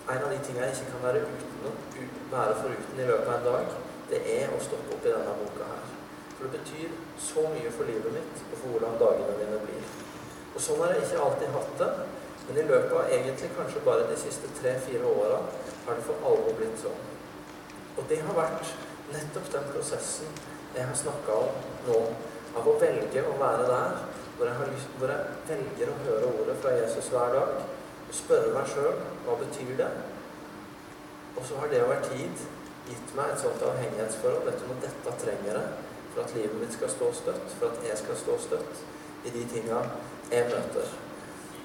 En 0.06 0.22
av 0.22 0.30
de 0.30 0.36
tingene 0.44 0.68
jeg 0.68 0.76
ikke 0.76 0.92
kan 0.92 1.00
være, 1.02 1.22
uten, 1.26 2.10
være 2.30 2.58
foruten 2.60 3.00
i 3.00 3.06
løpet 3.08 3.26
av 3.26 3.32
en 3.40 3.46
dag, 3.48 3.72
det 4.12 4.20
er 4.36 4.52
å 4.54 4.60
stoppe 4.62 4.94
opp 4.94 5.08
i 5.08 5.10
denne 5.10 5.32
boka 5.40 5.66
her. 5.66 5.95
For 6.36 6.44
det 6.44 6.58
betyr 6.58 6.92
så 7.28 7.46
mye 7.48 7.72
for 7.72 7.88
livet 7.88 8.12
mitt 8.12 8.42
og 8.44 8.56
for 8.60 8.74
hvordan 8.74 8.98
dagene 9.00 9.36
mine 9.40 9.60
blir. 9.64 9.86
Og 10.52 10.60
sånn 10.62 10.82
har 10.82 10.92
jeg 10.94 11.06
ikke 11.06 11.22
alltid 11.24 11.54
hatt 11.56 11.72
det. 11.80 11.90
Men 12.46 12.58
i 12.60 12.66
løpet 12.68 12.92
av 12.94 13.12
egentlig 13.12 13.48
kanskje 13.56 13.84
bare 13.86 14.04
de 14.10 14.16
siste 14.20 14.50
tre-fire 14.60 15.08
åra 15.08 15.40
har 15.86 15.96
det 15.96 16.04
for 16.06 16.28
alvor 16.28 16.58
blitt 16.58 16.76
sånn. 16.82 17.00
Og 17.96 18.04
det 18.10 18.20
har 18.22 18.36
vært 18.36 18.74
nettopp 19.14 19.48
den 19.54 19.66
prosessen 19.72 20.36
jeg 20.76 20.84
har 20.84 20.98
snakka 20.98 21.38
om 21.40 21.64
nå, 21.86 21.98
av 22.58 22.68
å 22.68 22.76
velge 22.80 23.22
å 23.24 23.38
være 23.40 23.64
der 23.70 23.96
hvor 24.36 24.50
jeg, 24.50 24.68
lyst, 24.74 24.92
hvor 25.00 25.08
jeg, 25.08 25.36
velger 25.48 25.90
å 25.92 25.96
høre 26.04 26.32
ordet 26.42 26.56
fra 26.60 26.74
Jesus 26.76 27.08
hver 27.12 27.32
dag 27.32 27.54
og 27.56 28.12
spørre 28.14 28.52
meg 28.52 28.68
sjøl 28.68 28.98
hva 29.24 29.38
betyr 29.40 29.72
det 29.80 29.88
Og 31.36 31.42
så 31.48 31.56
har 31.60 31.72
det 31.72 31.82
over 31.84 32.04
tid 32.04 32.44
gitt 32.86 33.14
meg 33.16 33.32
et 33.32 33.40
sånt 33.42 33.64
avhengighetsforhold. 33.66 34.44
Vet 34.46 34.60
du 34.62 34.68
noe, 34.68 34.78
dette 34.84 35.14
trenger 35.20 35.58
jeg 35.58 35.85
for 36.16 36.24
at 36.24 36.34
livet 36.34 36.56
mitt 36.56 36.72
skal 36.72 36.88
stå 36.88 37.10
støtt, 37.12 37.50
for 37.60 37.68
at 37.68 37.82
jeg 37.84 37.98
skal 38.00 38.16
stå 38.16 38.38
støtt 38.40 38.78
i 39.28 39.32
de 39.34 39.42
tinga 39.52 39.82
jeg 40.32 40.48
møter. 40.48 40.94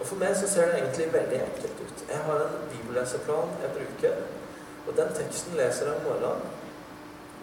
Og 0.01 0.07
For 0.09 0.19
meg 0.19 0.33
så 0.35 0.49
ser 0.49 0.67
det 0.67 0.79
egentlig 0.81 1.13
veldig 1.13 1.37
enkelt 1.45 1.83
ut. 1.85 2.03
Jeg 2.09 2.19
har 2.25 2.41
en 2.45 2.57
bibelleseplan 2.71 3.53
jeg 3.61 3.71
bruker, 3.77 4.17
og 4.87 4.97
den 4.97 5.13
teksten 5.19 5.55
leser 5.55 5.87
jeg 5.87 5.95
om 5.95 6.07
morgenen. 6.09 6.57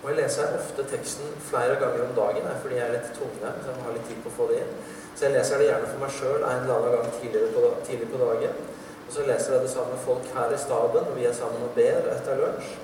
Og 0.03 0.11
jeg 0.11 0.19
leser 0.19 0.59
ofte 0.59 0.85
teksten 0.91 1.31
flere 1.49 1.79
ganger 1.81 2.05
om 2.05 2.13
dagen 2.19 2.51
fordi 2.63 2.77
jeg 2.77 2.85
er 2.87 2.97
litt 2.99 3.15
tungnem, 3.17 3.57
så 3.63 3.71
jeg 3.71 3.79
må 3.79 3.87
ha 3.87 3.95
litt 3.97 4.05
tid 4.11 4.21
på 4.25 4.31
å 4.31 4.37
få 4.37 4.51
det 4.51 4.61
inn. 4.65 4.75
Så 5.15 5.27
jeg 5.27 5.35
leser 5.39 5.63
det 5.63 5.71
gjerne 5.71 5.89
for 5.89 6.03
meg 6.03 6.13
sjøl 6.19 6.37
en 6.43 6.61
eller 6.61 6.75
annen 6.77 6.93
gang 6.99 7.17
tidligere 7.23 7.55
på, 7.57 7.73
tidlig 7.89 8.11
på 8.13 8.21
dagen. 8.21 8.61
Og 9.07 9.17
så 9.17 9.25
leser 9.31 9.57
jeg 9.57 9.65
det 9.65 9.73
sammen 9.73 9.97
med 9.97 10.05
folk 10.05 10.29
her 10.37 10.55
i 10.55 10.61
staben, 10.67 11.11
vi 11.17 11.27
er 11.27 11.35
sammen 11.41 11.65
og 11.65 11.75
ber 11.79 12.13
etter 12.13 12.43
lunsj. 12.43 12.77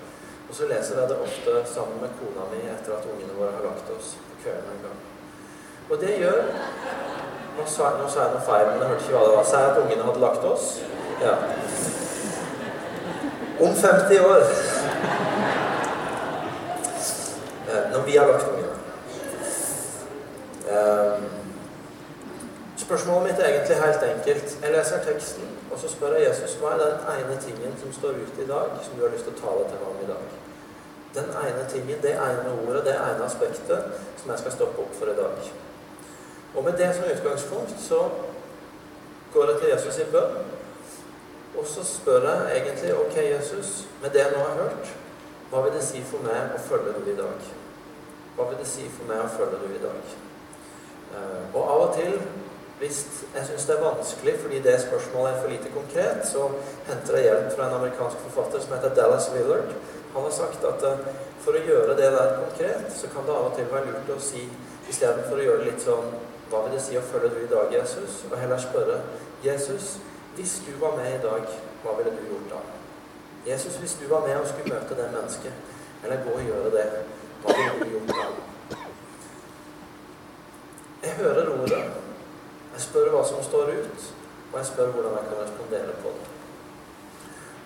Og 0.48 0.54
så 0.54 0.68
leser 0.68 1.00
jeg 1.00 1.08
det 1.08 1.18
ofte 1.26 1.52
sammen 1.74 2.00
med 2.02 2.16
kona 2.20 2.44
mi 2.52 2.60
etter 2.68 2.96
at 2.96 3.08
ungene 3.12 3.36
våre 3.38 3.54
har 3.56 3.64
lagt 3.64 3.90
oss 3.96 4.14
på 4.28 4.42
kvelden 4.44 4.70
en 4.74 4.84
gang. 4.86 5.00
Og 5.90 6.00
det 6.00 6.18
gjør 6.20 6.42
Nå 7.54 7.62
sa, 7.70 7.92
nå 8.00 8.08
sa 8.10 8.24
jeg 8.24 8.32
noe 8.34 8.42
feil, 8.42 8.64
men 8.66 8.80
jeg 8.82 8.88
hørte 8.90 9.04
ikke 9.04 9.14
hva 9.14 9.26
det 9.28 9.34
var. 9.36 9.44
Sa 9.46 9.58
jeg 9.62 9.68
at 9.70 9.76
ungene 9.78 10.06
hadde 10.08 10.22
lagt 10.24 10.46
oss? 10.48 10.64
Ja. 11.22 11.34
Om 13.62 13.76
50 13.78 14.24
år 14.26 14.40
eh, 17.68 17.84
Når 17.92 18.02
vi 18.08 18.16
har 18.16 18.26
lagt 18.26 18.48
ungene. 18.50 18.74
Um, 20.64 21.28
Spørsmålet 22.94 23.22
mitt 23.26 23.38
er 23.40 23.48
egentlig 23.48 23.76
helt 23.76 24.02
enkelt. 24.02 24.58
Jeg 24.62 24.72
leser 24.72 24.98
teksten, 25.04 25.44
og 25.72 25.78
så 25.78 25.88
spør 25.88 26.12
jeg 26.14 26.28
Jesus 26.28 26.52
hva 26.60 26.68
er 26.74 26.82
den 26.82 27.00
ene 27.14 27.38
tingen 27.42 27.72
som 27.80 27.90
står 27.92 28.20
ute 28.22 28.44
i 28.44 28.46
dag, 28.46 28.68
som 28.82 28.94
du 28.94 29.02
har 29.02 29.10
lyst 29.14 29.26
til 29.26 29.34
å 29.34 29.40
tale 29.40 29.64
til 29.70 29.80
meg 29.80 29.88
om 29.88 30.04
i 30.04 30.06
dag. 30.10 30.28
Den 31.16 31.32
ene 31.40 31.64
tingen, 31.72 31.98
det 32.04 32.12
ene 32.26 32.52
ordet, 32.52 32.84
det 32.86 32.94
ene 32.94 33.26
aspektet 33.26 33.88
som 34.20 34.30
jeg 34.30 34.42
skal 34.44 34.54
stoppe 34.54 34.84
opp 34.84 34.94
for 35.00 35.10
i 35.10 35.16
dag. 35.18 35.48
Og 36.54 36.68
med 36.68 36.78
det 36.78 36.92
som 36.94 37.08
utgangspunkt 37.16 37.74
så 37.88 38.00
går 39.34 39.50
jeg 39.50 39.58
til 39.64 39.68
Jesus 39.72 39.98
i 39.98 40.08
bønn, 40.14 40.38
og 41.58 41.66
så 41.74 41.88
spør 41.90 42.30
jeg 42.30 42.60
egentlig 42.60 42.94
Ok, 42.94 43.18
Jesus, 43.32 43.74
med 44.02 44.14
det 44.14 44.22
jeg 44.22 44.36
nå 44.36 44.46
har 44.46 44.56
hørt, 44.62 44.94
hva 45.50 45.66
vil 45.66 45.74
det 45.80 45.82
si 45.90 46.06
for 46.12 46.22
meg 46.30 46.54
å 46.54 46.62
følge 46.70 46.94
du 46.94 47.10
i 47.10 47.18
dag? 47.18 47.52
Hva 48.38 48.50
vil 48.52 48.62
det 48.62 48.70
si 48.70 48.86
for 48.86 49.10
meg 49.10 49.26
å 49.26 49.34
følge 49.34 49.62
du 49.66 49.78
i 49.82 49.82
dag? 49.82 50.16
Eh, 51.14 51.44
og 51.54 51.62
av 51.64 51.88
og 51.88 51.94
til 51.98 52.18
hvis 52.84 52.98
jeg 53.34 53.46
syns 53.48 53.64
det 53.64 53.74
er 53.74 53.84
vanskelig 53.84 54.34
fordi 54.42 54.58
det 54.64 54.74
spørsmålet 54.82 55.30
er 55.30 55.40
for 55.40 55.52
lite 55.52 55.70
konkret, 55.72 56.26
så 56.28 56.48
henter 56.88 57.16
jeg 57.16 57.28
hjelp 57.28 57.46
fra 57.56 57.68
en 57.68 57.76
amerikansk 57.78 58.26
forfatter 58.26 58.60
som 58.60 58.74
heter 58.76 58.94
Dallas 58.98 59.30
Willard. 59.32 59.70
Han 60.14 60.26
har 60.26 60.34
sagt 60.36 60.66
at 60.68 60.84
uh, 60.84 61.06
for 61.44 61.56
å 61.56 61.62
gjøre 61.64 61.96
det 61.96 62.10
der 62.12 62.36
konkret, 62.42 62.84
så 62.92 63.08
kan 63.12 63.24
det 63.24 63.32
av 63.32 63.48
og 63.48 63.56
til 63.56 63.70
være 63.72 63.88
lurt 63.88 64.12
å 64.12 64.18
si 64.20 64.44
istedenfor 64.92 65.40
å 65.40 65.46
gjøre 65.46 65.64
det 65.64 65.72
litt 65.72 65.88
sånn 65.88 66.12
Hva 66.50 66.60
vil 66.66 66.74
det 66.76 66.82
si 66.84 66.98
å 67.00 67.02
følge 67.08 67.30
du 67.32 67.38
i 67.40 67.50
dag, 67.50 67.72
Jesus? 67.72 68.18
Og 68.28 68.36
heller 68.38 68.60
spørre 68.60 68.98
Jesus, 69.42 69.94
hvis 70.36 70.58
du 70.66 70.74
var 70.78 70.92
med 70.98 71.08
i 71.16 71.22
dag, 71.24 71.48
hva 71.82 71.96
ville 71.96 72.12
du 72.12 72.20
gjort 72.28 72.52
da? 72.52 72.60
Jesus, 73.48 73.80
hvis 73.80 73.96
du 73.98 74.04
var 74.12 74.28
med 74.28 74.36
og 74.36 74.46
skulle 74.52 74.76
møte 74.76 75.00
det 75.00 75.08
mennesket, 75.16 75.56
eller 76.04 76.22
gå 76.28 76.36
og 76.36 76.46
gjøre 76.52 76.76
det, 76.76 76.86
hva 77.42 77.58
ville 77.58 77.80
du 77.80 77.96
gjort 77.96 78.12
da? 78.12 78.78
Jeg 81.04 81.20
hører 81.24 81.54
ordet. 81.56 82.03
Jeg 82.74 82.82
spør 82.82 83.12
hva 83.14 83.20
som 83.26 83.42
står 83.46 83.70
ut, 83.70 84.06
og 84.52 84.56
jeg 84.58 84.66
spør 84.66 84.88
hvordan 84.94 85.12
jeg 85.18 85.28
kan 85.30 85.42
respondere 85.44 85.92
på 86.02 86.14
det. 86.16 86.30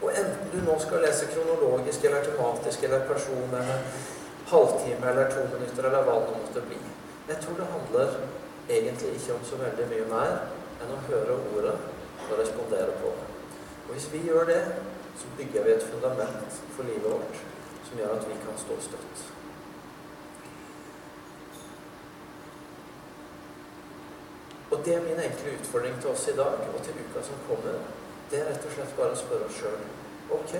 Og 0.02 0.10
enten 0.12 0.50
du 0.52 0.58
nå 0.66 0.74
skal 0.82 1.00
lese 1.02 1.30
kronologisk 1.32 2.04
eller 2.04 2.26
tematisk 2.26 2.84
eller 2.86 3.06
person 3.08 3.54
eller 3.60 3.80
halvtime 4.50 5.10
eller 5.10 5.32
to 5.32 5.46
minutter 5.54 5.88
eller 5.88 6.04
hva 6.06 6.18
det 6.26 6.36
måtte 6.36 6.62
bli 6.68 6.78
Jeg 7.28 7.40
tror 7.42 7.56
det 7.58 7.72
handler 7.72 8.14
egentlig 8.68 9.10
ikke 9.16 9.34
om 9.34 9.42
så 9.44 9.58
veldig 9.60 9.88
mye 9.90 10.06
mer 10.12 10.36
enn 10.84 10.94
å 10.94 11.00
høre 11.08 11.40
ordet 11.56 11.74
og 12.28 12.38
respondere 12.38 12.94
på 13.02 13.10
det. 13.16 13.26
Og 13.88 13.96
hvis 13.96 14.08
vi 14.12 14.22
gjør 14.28 14.48
det, 14.52 14.62
så 15.18 15.32
bygger 15.40 15.66
vi 15.66 15.74
et 15.74 15.88
fundament 15.90 16.62
for 16.76 16.88
livet 16.88 17.10
vårt 17.10 17.42
som 17.88 18.00
gjør 18.00 18.16
at 18.16 18.28
vi 18.28 18.40
kan 18.44 18.60
stå 18.60 18.80
støtt. 18.86 19.37
Og 24.70 24.82
det 24.84 24.94
er 24.94 25.04
min 25.04 25.20
enkle 25.20 25.54
utfordring 25.58 25.96
til 26.00 26.10
oss 26.10 26.28
i 26.28 26.36
dag 26.36 26.60
og 26.74 26.82
til 26.84 27.00
uka 27.00 27.22
som 27.24 27.40
kommer. 27.48 27.80
Det 28.30 28.40
er 28.40 28.50
rett 28.50 28.66
og 28.68 28.74
slett 28.74 28.96
bare 28.98 29.16
å 29.16 29.20
spørre 29.22 29.48
oss 29.48 29.56
sjøl 29.62 29.78
Ok, 30.36 30.52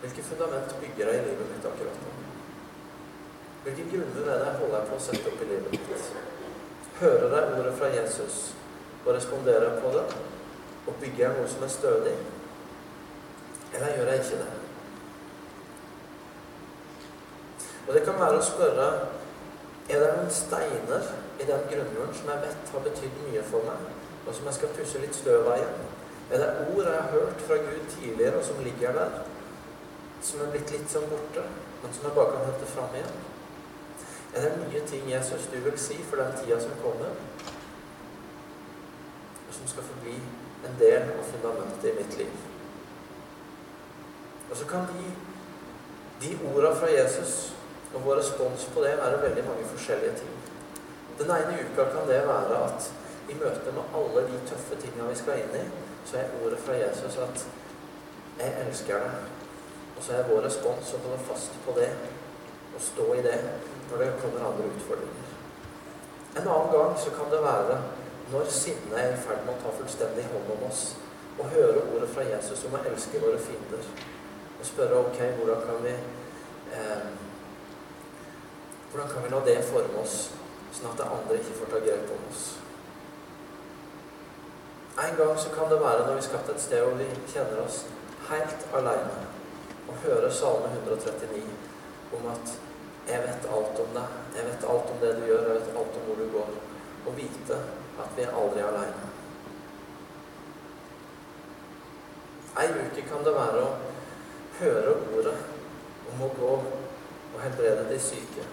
hvilke 0.00 0.22
fundament 0.22 0.74
bygger 0.80 1.08
jeg 1.10 1.22
i 1.22 1.24
livet 1.26 1.48
mitt 1.50 1.64
akkurat 1.66 2.02
nå? 2.04 2.12
Hvilke 3.64 3.86
grunner 3.90 4.28
er 4.30 4.38
det 4.38 4.46
jeg 4.46 4.60
holder 4.60 4.86
på 4.86 4.98
å 4.98 5.02
sette 5.02 5.32
opp 5.32 5.42
i 5.42 5.48
livet 5.48 5.74
mitt? 5.74 6.12
Hører 7.00 7.34
jeg 7.34 7.58
ordet 7.58 7.74
fra 7.80 7.90
Jesus 7.90 8.38
og 9.04 9.10
responderer 9.16 9.80
på 9.82 9.90
det? 9.96 10.06
Og 10.86 11.02
bygger 11.02 11.24
jeg 11.24 11.34
noe 11.40 11.50
som 11.50 11.66
er 11.66 11.74
stødig? 11.74 12.14
Eller 13.74 13.96
gjør 13.96 14.12
jeg 14.12 14.22
ikke 14.24 14.40
det? 14.44 14.52
Og 17.88 17.94
det 17.96 18.04
kan 18.06 18.20
være 18.20 18.38
å 18.38 18.46
spørre 18.46 18.88
er 19.88 20.02
det 20.04 20.08
noen 20.12 20.32
steiner 20.32 21.10
i 21.38 21.46
den 21.46 21.64
grunnmuren 21.70 22.14
som 22.14 22.30
jeg 22.32 22.42
vet 22.44 22.72
har 22.74 22.84
betydd 22.84 23.22
mye 23.28 23.42
for 23.50 23.66
meg, 23.68 23.88
og 24.26 24.34
som 24.34 24.48
jeg 24.48 24.58
skal 24.58 24.74
pusse 24.76 25.02
litt 25.02 25.16
støv 25.16 25.46
av 25.46 25.58
igjen? 25.60 25.80
Er 26.28 26.42
det 26.42 26.48
ord 26.66 26.84
jeg 26.84 26.94
har 26.94 27.12
hørt 27.14 27.44
fra 27.46 27.56
Gud 27.62 27.84
tidligere, 27.94 28.38
og 28.38 28.44
som 28.44 28.64
ligger 28.64 28.92
der, 28.92 29.20
som 30.22 30.42
er 30.44 30.50
blitt 30.52 30.72
litt 30.74 30.90
sånn 30.92 31.06
borte, 31.08 31.44
men 31.82 31.94
som 31.94 32.08
jeg 32.08 32.16
bare 32.18 32.34
kan 32.34 32.48
hente 32.50 32.72
fram 32.72 32.96
igjen? 32.98 33.14
Er 34.34 34.44
det 34.44 34.58
nye 34.60 34.82
ting 34.90 35.06
Jesus 35.08 35.46
du 35.52 35.56
vil 35.64 35.78
si 35.80 35.96
for 36.10 36.20
den 36.20 36.34
tida 36.36 36.58
som 36.60 36.74
kommer, 36.82 37.14
og 39.46 39.54
som 39.56 39.70
skal 39.70 39.86
forbli 39.88 40.18
en 40.68 40.76
del 40.82 41.14
av 41.14 41.24
fundamentet 41.30 41.88
i 41.88 41.96
mitt 41.96 42.18
liv? 42.20 42.34
Og 44.50 44.56
så 44.56 44.66
kan 44.68 44.84
de, 44.90 45.06
de 46.20 46.34
orda 46.50 46.74
fra 46.76 46.90
Jesus 46.92 47.54
og 47.94 48.04
vår 48.04 48.20
respons 48.20 48.68
på 48.74 48.84
det 48.84 48.98
være 49.00 49.22
veldig 49.22 49.44
mange 49.48 49.64
forskjellige 49.72 50.20
ting. 50.20 50.36
Den 51.18 51.30
ene 51.30 51.64
uka 51.64 51.84
kan 51.92 52.08
det 52.08 52.20
være 52.26 52.64
at 52.64 52.92
i 53.28 53.34
møte 53.34 53.72
med 53.74 53.96
alle 54.00 54.22
de 54.28 54.38
tøffe 54.48 54.76
tinga 54.80 55.08
vi 55.08 55.16
skal 55.18 55.42
inn 55.42 55.56
i, 55.58 55.64
så 56.06 56.20
er 56.20 56.36
ordet 56.44 56.58
fra 56.64 56.76
Jesus 56.78 57.16
at 57.16 57.46
'Jeg 58.38 58.66
elsker 58.66 58.94
deg'. 58.94 59.26
Og 59.96 60.02
så 60.04 60.12
er 60.12 60.28
vår 60.28 60.42
respons 60.46 60.94
å 60.94 61.02
holde 61.04 61.24
fast 61.30 61.52
på 61.66 61.72
det 61.80 61.90
og 62.74 62.80
stå 62.80 63.14
i 63.14 63.22
det 63.22 63.40
når 63.90 63.98
det 63.98 64.12
kommer 64.22 64.46
andre 64.46 64.70
utfordringer. 64.74 65.28
En 66.36 66.48
annen 66.48 66.72
gang 66.72 66.98
så 66.98 67.10
kan 67.10 67.30
det 67.30 67.42
være 67.42 67.82
når 68.32 68.44
sinnet 68.48 68.98
er 68.98 69.12
i 69.12 69.16
ferd 69.16 69.44
med 69.46 69.54
å 69.54 69.62
ta 69.62 69.70
fullstendig 69.78 70.24
hånd 70.32 70.50
om 70.54 70.66
oss, 70.70 70.96
og 71.38 71.50
høre 71.54 71.82
ordet 71.94 72.08
fra 72.14 72.22
Jesus 72.22 72.64
om 72.64 72.74
å 72.76 72.84
elske 72.90 73.20
våre 73.22 73.38
fiender, 73.38 73.82
og 74.60 74.66
spørre 74.66 75.00
ok, 75.00 75.18
hvordan 75.38 75.62
kan 75.66 75.82
vi 75.82 75.94
eh, 76.76 77.08
hvordan 78.92 79.10
kan 79.10 79.24
vi 79.24 79.30
la 79.34 79.40
det 79.46 79.64
forme 79.64 80.02
oss, 80.02 80.30
sånn 80.74 80.90
at 80.92 81.00
det 81.00 81.10
andre 81.16 81.38
ikke 81.40 81.58
får 81.60 81.70
ta 81.72 81.82
grep 81.84 82.12
om 82.14 82.24
oss? 82.30 82.44
En 85.04 85.16
gang 85.16 85.34
så 85.38 85.50
kan 85.54 85.70
det 85.70 85.80
være 85.80 86.06
når 86.06 86.18
vi 86.18 86.26
skal 86.26 86.44
til 86.44 86.54
et 86.54 86.64
sted 86.64 86.86
og 86.86 86.96
vi 86.98 87.08
kjenner 87.32 87.60
oss 87.62 87.84
helt 88.28 88.64
alene, 88.74 89.26
og 89.88 90.00
hører 90.04 90.30
Salme 90.30 90.72
139 90.74 91.44
om 92.18 92.26
at 92.32 92.56
'Jeg 93.08 93.22
vet 93.22 93.44
alt 93.56 93.78
om 93.80 93.92
deg. 93.94 94.08
Jeg 94.36 94.44
vet 94.44 94.64
alt 94.70 94.90
om 94.92 94.98
det 95.00 95.16
du 95.16 95.22
gjør. 95.26 95.46
Jeg 95.46 95.54
vet 95.54 95.76
alt 95.80 95.94
om 95.96 96.02
hvor 96.06 96.14
du 96.14 96.26
går.' 96.32 96.58
Og 97.06 97.16
vite 97.16 97.56
at 97.98 98.10
vi 98.16 98.22
er 98.22 98.34
aldri 98.36 98.60
alene. 98.60 99.06
Ei 102.60 102.68
uke 102.68 103.02
kan 103.08 103.24
det 103.24 103.34
være 103.34 103.62
å 103.62 103.76
høre 104.60 104.94
ordet 105.16 105.34
om 106.12 106.22
å 106.26 106.30
gå 106.40 106.52
og 107.34 107.40
helbrede 107.42 107.86
de 107.88 107.98
syke 108.02 108.44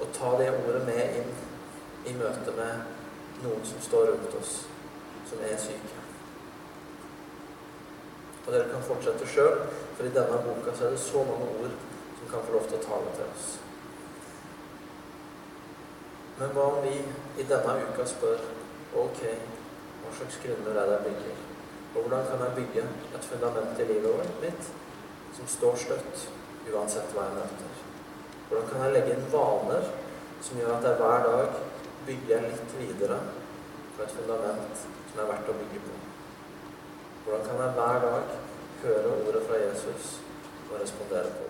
og 0.00 0.12
ta 0.12 0.32
det 0.38 0.50
ordet 0.52 0.82
med 0.86 1.16
inn 1.20 1.30
i 2.06 2.14
møte 2.16 2.54
med 2.56 3.42
noen 3.44 3.62
som 3.66 3.82
står 3.82 4.12
rundt 4.12 4.34
oss, 4.40 4.58
som 5.28 5.42
er 5.44 5.58
syke. 5.60 6.02
Og 8.46 8.52
dere 8.54 8.70
kan 8.70 8.84
fortsette 8.86 9.26
sjøl, 9.26 9.64
for 9.96 10.06
i 10.06 10.14
denne 10.14 10.42
boka 10.44 10.74
så 10.74 10.86
er 10.86 10.94
det 10.94 11.02
så 11.02 11.24
mange 11.26 11.48
ord 11.58 11.72
som 12.18 12.28
kan 12.30 12.44
få 12.46 12.54
lov 12.54 12.68
til 12.70 12.78
å 12.78 12.84
tale 12.84 13.14
til 13.16 13.26
oss. 13.26 13.48
Men 16.36 16.52
hva 16.52 16.68
om 16.68 16.82
vi 16.84 16.94
i 17.40 17.48
denne 17.48 17.76
uka 17.88 18.06
spør 18.06 18.42
ok, 19.02 19.20
hva 20.02 20.14
slags 20.14 20.38
grunner 20.42 20.76
er 20.76 20.90
det 20.90 20.98
jeg 20.98 21.06
bygger? 21.08 21.44
Og 21.96 22.02
hvordan 22.02 22.26
kan 22.28 22.42
jeg 22.44 22.56
bygge 22.58 22.82
et 23.16 23.28
fundament 23.30 23.80
i 23.80 23.88
livet 23.88 24.34
mitt 24.42 24.68
som 25.36 25.48
står 25.48 25.78
støtt 25.80 26.26
uansett 26.70 27.14
hva 27.16 27.24
jeg 27.30 27.38
møter? 27.38 27.78
Hvordan 28.48 28.68
kan 28.70 28.84
jeg 28.84 28.94
legge 28.94 29.16
inn 29.16 29.30
vaner 29.32 29.88
som 30.44 30.60
gjør 30.60 30.76
at 30.76 30.86
jeg 30.86 31.00
hver 31.00 31.24
dag 31.26 31.56
bygger 32.06 32.46
litt 32.46 32.76
videre 32.78 33.18
på 33.96 34.04
et 34.04 34.14
fundament 34.18 34.84
som 35.10 35.22
er 35.22 35.30
verdt 35.32 35.50
å 35.50 35.56
bygge 35.62 35.82
på? 35.86 35.96
Hvordan 37.24 37.48
kan 37.48 37.64
jeg 37.64 37.74
hver 37.80 37.98
dag 38.06 38.36
høre 38.84 39.16
ordet 39.16 39.42
fra 39.48 39.60
Jesus 39.64 40.14
og 40.70 40.80
respondere 40.82 41.34
på? 41.40 41.45